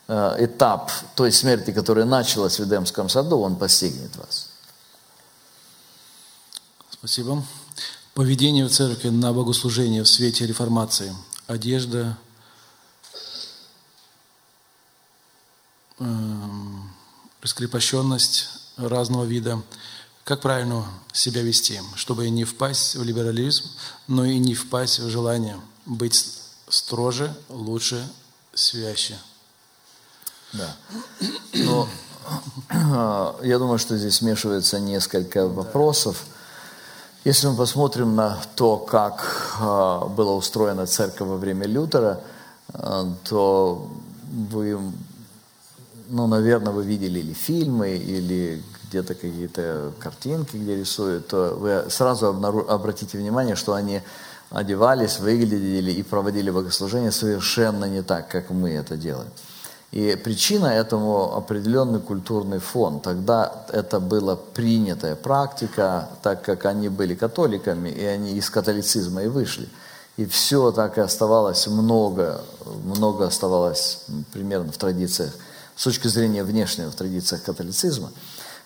э, 0.06 0.36
этап 0.44 0.92
той 1.14 1.32
смерти, 1.32 1.72
которая 1.72 2.04
началась 2.04 2.58
в 2.58 2.64
Эдемском 2.64 3.08
саду, 3.08 3.38
он 3.40 3.56
постигнет 3.56 4.14
вас. 4.16 4.50
Спасибо. 6.90 7.42
Поведение 8.12 8.66
в 8.66 8.70
церкви 8.70 9.08
на 9.08 9.32
богослужение 9.32 10.02
в 10.02 10.08
свете 10.08 10.46
реформации. 10.46 11.16
Одежда, 11.46 12.18
эм, 15.98 16.92
раскрепощенность, 17.40 18.63
разного 18.76 19.24
вида. 19.24 19.62
Как 20.24 20.40
правильно 20.40 20.86
себя 21.12 21.42
вести, 21.42 21.80
чтобы 21.96 22.28
не 22.30 22.44
впасть 22.44 22.96
в 22.96 23.02
либерализм, 23.02 23.64
но 24.08 24.24
и 24.24 24.38
не 24.38 24.54
впасть 24.54 24.98
в 24.98 25.08
желание 25.10 25.60
быть 25.86 26.38
строже, 26.68 27.34
лучше, 27.48 28.08
свяще. 28.54 29.18
Да. 30.52 30.76
Но 31.52 31.88
я 33.42 33.58
думаю, 33.58 33.78
что 33.78 33.98
здесь 33.98 34.16
смешивается 34.16 34.80
несколько 34.80 35.46
вопросов. 35.46 36.24
Если 37.24 37.46
мы 37.46 37.56
посмотрим 37.56 38.14
на 38.16 38.38
то, 38.54 38.76
как 38.76 39.56
а, 39.58 40.06
была 40.06 40.34
устроена 40.34 40.86
церковь 40.86 41.28
во 41.28 41.36
время 41.36 41.66
Лютера, 41.66 42.20
а, 42.68 43.10
то 43.24 43.90
вы 44.30 44.78
ну, 46.08 46.26
наверное, 46.26 46.72
вы 46.72 46.84
видели 46.84 47.20
или 47.20 47.32
фильмы, 47.32 47.96
или 47.96 48.62
где-то 48.88 49.14
какие-то 49.14 49.92
картинки, 49.98 50.56
где 50.56 50.76
рисуют, 50.76 51.28
то 51.28 51.56
вы 51.58 51.90
сразу 51.90 52.28
обратите 52.68 53.18
внимание, 53.18 53.56
что 53.56 53.74
они 53.74 54.02
одевались, 54.50 55.18
выглядели 55.18 55.90
и 55.90 56.02
проводили 56.02 56.50
богослужение 56.50 57.10
совершенно 57.10 57.86
не 57.86 58.02
так, 58.02 58.28
как 58.28 58.50
мы 58.50 58.70
это 58.70 58.96
делаем. 58.96 59.30
И 59.90 60.16
причина 60.22 60.66
этому 60.66 61.36
определенный 61.36 62.00
культурный 62.00 62.58
фон. 62.58 63.00
Тогда 63.00 63.64
это 63.72 64.00
была 64.00 64.34
принятая 64.36 65.14
практика, 65.14 66.08
так 66.22 66.42
как 66.42 66.66
они 66.66 66.88
были 66.88 67.14
католиками, 67.14 67.90
и 67.90 68.04
они 68.04 68.32
из 68.32 68.50
католицизма 68.50 69.22
и 69.22 69.28
вышли. 69.28 69.68
И 70.16 70.26
все 70.26 70.72
так 70.72 70.98
и 70.98 71.00
оставалось 71.00 71.66
много, 71.68 72.40
много 72.84 73.26
оставалось 73.26 74.00
примерно 74.32 74.72
в 74.72 74.78
традициях 74.78 75.32
с 75.76 75.84
точки 75.84 76.08
зрения 76.08 76.44
внешнего 76.44 76.90
в 76.90 76.94
традициях 76.94 77.42
католицизма. 77.42 78.12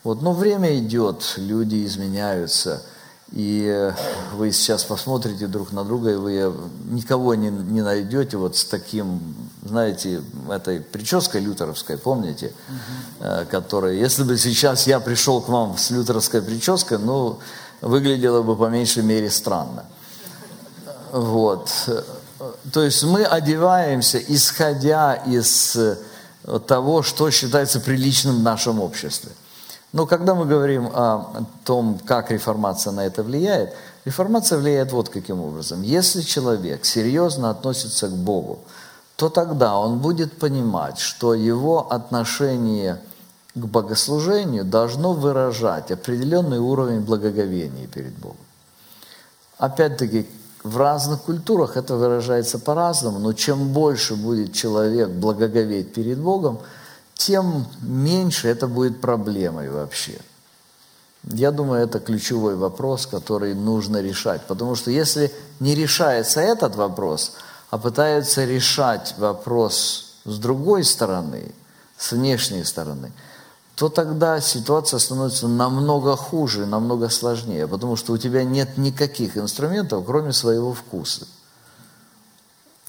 Вот, 0.04 0.22
но 0.22 0.32
время 0.32 0.78
идет, 0.78 1.34
люди 1.36 1.84
изменяются, 1.84 2.82
и 3.32 3.92
вы 4.34 4.52
сейчас 4.52 4.84
посмотрите 4.84 5.48
друг 5.48 5.72
на 5.72 5.84
друга, 5.84 6.12
и 6.12 6.16
вы 6.16 6.54
никого 6.84 7.34
не, 7.34 7.50
не 7.50 7.82
найдете 7.82 8.36
вот 8.38 8.56
с 8.56 8.64
таким, 8.64 9.34
знаете, 9.62 10.22
этой 10.48 10.80
прической 10.80 11.40
лютеровской, 11.40 11.98
помните, 11.98 12.52
угу. 12.68 13.46
которая, 13.50 13.94
если 13.94 14.22
бы 14.22 14.38
сейчас 14.38 14.86
я 14.86 14.98
пришел 14.98 15.42
к 15.42 15.48
вам 15.48 15.76
с 15.76 15.90
лютеровской 15.90 16.40
прической, 16.40 16.98
ну, 16.98 17.38
выглядело 17.82 18.42
бы 18.42 18.56
по 18.56 18.68
меньшей 18.68 19.02
мере 19.02 19.30
странно. 19.30 19.84
Вот. 21.12 21.70
То 22.72 22.82
есть 22.82 23.02
мы 23.02 23.24
одеваемся, 23.24 24.18
исходя 24.18 25.14
из 25.14 25.76
того, 26.66 27.02
что 27.02 27.30
считается 27.30 27.80
приличным 27.80 28.36
в 28.36 28.42
нашем 28.42 28.80
обществе. 28.80 29.32
Но 29.92 30.06
когда 30.06 30.34
мы 30.34 30.44
говорим 30.44 30.86
о 30.92 31.44
том, 31.64 31.98
как 32.04 32.30
реформация 32.30 32.92
на 32.92 33.06
это 33.06 33.22
влияет, 33.22 33.74
реформация 34.04 34.58
влияет 34.58 34.92
вот 34.92 35.08
каким 35.08 35.40
образом. 35.40 35.82
Если 35.82 36.22
человек 36.22 36.84
серьезно 36.84 37.50
относится 37.50 38.08
к 38.08 38.12
Богу, 38.12 38.58
то 39.16 39.28
тогда 39.28 39.76
он 39.76 39.98
будет 39.98 40.38
понимать, 40.38 40.98
что 40.98 41.34
его 41.34 41.90
отношение 41.92 43.00
к 43.54 43.64
богослужению 43.64 44.64
должно 44.64 45.12
выражать 45.12 45.90
определенный 45.90 46.58
уровень 46.58 47.00
благоговения 47.00 47.86
перед 47.86 48.12
Богом. 48.18 48.36
Опять-таки, 49.58 50.28
в 50.68 50.76
разных 50.76 51.22
культурах 51.22 51.76
это 51.76 51.96
выражается 51.96 52.58
по-разному, 52.58 53.18
но 53.18 53.32
чем 53.32 53.72
больше 53.72 54.14
будет 54.14 54.52
человек 54.52 55.08
благоговеть 55.08 55.92
перед 55.94 56.18
Богом, 56.18 56.58
тем 57.14 57.66
меньше 57.80 58.48
это 58.48 58.68
будет 58.68 59.00
проблемой 59.00 59.70
вообще. 59.70 60.18
Я 61.24 61.50
думаю, 61.50 61.82
это 61.82 61.98
ключевой 61.98 62.54
вопрос, 62.54 63.06
который 63.06 63.54
нужно 63.54 64.00
решать. 64.00 64.42
Потому 64.46 64.76
что 64.76 64.90
если 64.90 65.32
не 65.60 65.74
решается 65.74 66.40
этот 66.40 66.76
вопрос, 66.76 67.32
а 67.70 67.78
пытаются 67.78 68.44
решать 68.44 69.14
вопрос 69.18 70.04
с 70.24 70.38
другой 70.38 70.84
стороны, 70.84 71.52
с 71.96 72.12
внешней 72.12 72.64
стороны– 72.64 73.12
то 73.78 73.88
тогда 73.88 74.40
ситуация 74.40 74.98
становится 74.98 75.46
намного 75.46 76.16
хуже, 76.16 76.66
намного 76.66 77.08
сложнее, 77.08 77.68
потому 77.68 77.94
что 77.94 78.12
у 78.12 78.18
тебя 78.18 78.42
нет 78.42 78.76
никаких 78.76 79.36
инструментов, 79.38 80.04
кроме 80.04 80.32
своего 80.32 80.72
вкуса. 80.74 81.28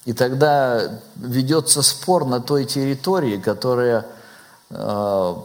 И 0.06 0.14
тогда 0.14 1.00
ведется 1.16 1.84
спор 1.84 2.26
на 2.26 2.42
той 2.42 2.66
территории, 2.66 3.38
которая 3.38 4.08
э, 4.72 5.36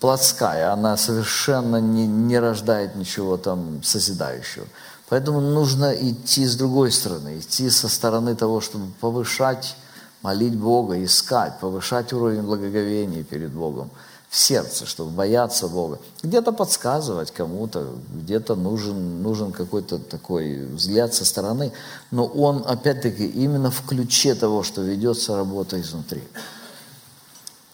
плотская, 0.00 0.72
она 0.72 0.96
совершенно 0.96 1.76
не, 1.82 2.06
не 2.06 2.38
рождает 2.38 2.96
ничего 2.96 3.36
там 3.36 3.82
созидающего. 3.82 4.64
Поэтому 5.10 5.42
нужно 5.42 5.92
идти 5.92 6.46
с 6.46 6.56
другой 6.56 6.92
стороны, 6.92 7.40
идти 7.40 7.68
со 7.68 7.90
стороны 7.90 8.34
того, 8.34 8.62
чтобы 8.62 8.86
повышать, 9.00 9.76
молить 10.22 10.56
Бога, 10.56 11.04
искать, 11.04 11.60
повышать 11.60 12.14
уровень 12.14 12.40
благоговения 12.40 13.22
перед 13.22 13.50
Богом 13.50 13.90
в 14.28 14.36
сердце, 14.36 14.84
чтобы 14.84 15.10
бояться 15.10 15.68
Бога. 15.68 15.98
Где-то 16.22 16.52
подсказывать 16.52 17.30
кому-то, 17.30 17.94
где-то 18.12 18.56
нужен, 18.56 19.22
нужен 19.22 19.52
какой-то 19.52 19.98
такой 19.98 20.66
взгляд 20.66 21.14
со 21.14 21.24
стороны, 21.24 21.72
но 22.10 22.26
он, 22.26 22.62
опять-таки, 22.66 23.26
именно 23.26 23.70
в 23.70 23.86
ключе 23.86 24.34
того, 24.34 24.62
что 24.62 24.82
ведется 24.82 25.34
работа 25.34 25.80
изнутри. 25.80 26.22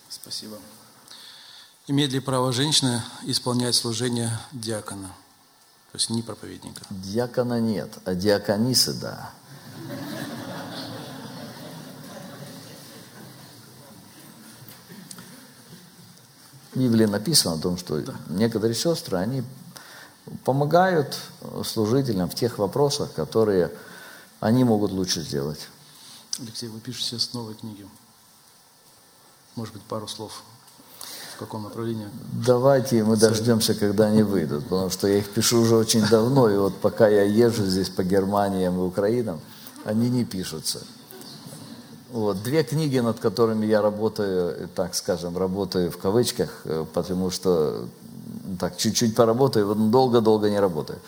Спасибо. 0.09 0.57
Имеет 1.89 2.13
ли 2.13 2.21
право 2.21 2.53
женщина 2.53 3.05
исполнять 3.25 3.75
служение 3.75 4.31
диакона? 4.53 5.09
То 5.93 5.99
есть 5.99 6.09
не 6.11 6.23
проповедника? 6.23 6.83
Диакона 6.91 7.61
нет, 7.61 7.91
а 8.05 8.15
диаконисы– 8.15 8.93
да. 9.01 9.33
В 16.75 16.79
Библии 16.79 17.07
написано 17.07 17.55
о 17.55 17.59
том, 17.59 17.77
что 17.77 18.01
да. 18.01 18.15
некоторые 18.29 18.75
сестры, 18.75 19.19
они 19.19 19.43
помогают 20.45 21.17
служителям 21.65 22.29
в 22.29 22.35
тех 22.35 22.59
вопросах, 22.59 23.13
которые 23.13 23.71
они 24.41 24.65
могут 24.65 24.91
лучше 24.91 25.23
сделать. 25.23 25.69
Алексей, 26.41 26.69
вы 26.69 26.81
пишете 26.81 27.19
с 27.19 27.33
новой 27.33 27.55
книги. 27.55 27.87
Может 29.55 29.75
быть, 29.75 29.83
пару 29.83 30.09
слов 30.09 30.43
в 31.35 31.39
каком 31.39 31.65
направлении? 31.65 32.09
Давайте 32.33 33.05
мы 33.05 33.17
дождемся, 33.17 33.75
когда 33.75 34.07
они 34.07 34.23
выйдут, 34.23 34.65
потому 34.65 34.91
что 34.91 35.07
я 35.07 35.19
их 35.19 35.31
пишу 35.31 35.61
уже 35.61 35.77
очень 35.77 36.05
давно, 36.07 36.49
и 36.49 36.57
вот 36.57 36.81
пока 36.81 37.09
я 37.09 37.23
езжу 37.23 37.65
здесь 37.67 37.89
по 37.89 38.03
Германиям 38.03 38.77
и 38.79 38.83
Украинам, 38.83 39.41
они 39.85 40.11
не 40.11 40.25
пишутся. 40.25 40.81
Вот. 42.15 42.45
Две 42.45 42.63
книги, 42.63 43.01
над 43.01 43.19
которыми 43.19 43.67
я 43.67 43.83
работаю, 43.83 44.69
так 44.69 44.95
скажем, 44.95 45.37
работаю 45.37 45.91
в 45.91 45.99
кавычках, 45.99 46.61
э, 46.65 46.85
потому 46.95 47.33
что 47.33 47.89
так 48.61 48.77
чуть-чуть 48.77 49.17
поработаю, 49.17 49.75
долго-долго 49.75 50.49
не 50.49 50.61
работаю. 50.61 51.01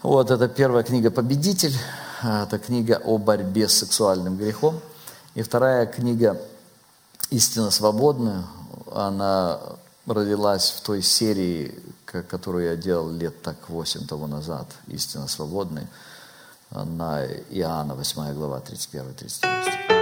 Вот, 0.00 0.30
это 0.30 0.46
первая 0.46 0.84
книга 0.84 1.10
«Победитель», 1.10 1.74
это 2.22 2.60
книга 2.60 3.02
о 3.04 3.18
борьбе 3.18 3.66
с 3.68 3.78
сексуальным 3.78 4.36
грехом. 4.36 4.78
И 5.34 5.42
вторая 5.42 5.86
книга 5.86 6.40
«Истина 7.30 7.72
свободная», 7.72 8.44
она 8.94 9.58
родилась 10.06 10.70
в 10.70 10.82
той 10.82 11.02
серии 11.02 11.74
которую 12.04 12.66
я 12.66 12.76
делал 12.76 13.10
лет 13.10 13.42
так 13.42 13.56
8 13.68 14.06
тому 14.06 14.28
назад, 14.28 14.66
«Истинно 14.86 15.26
свободный», 15.26 15.88
на 16.70 17.26
Иоанна, 17.50 17.94
8 17.94 18.34
глава, 18.34 18.60
31-32 18.60 19.28
стих. 19.28 19.97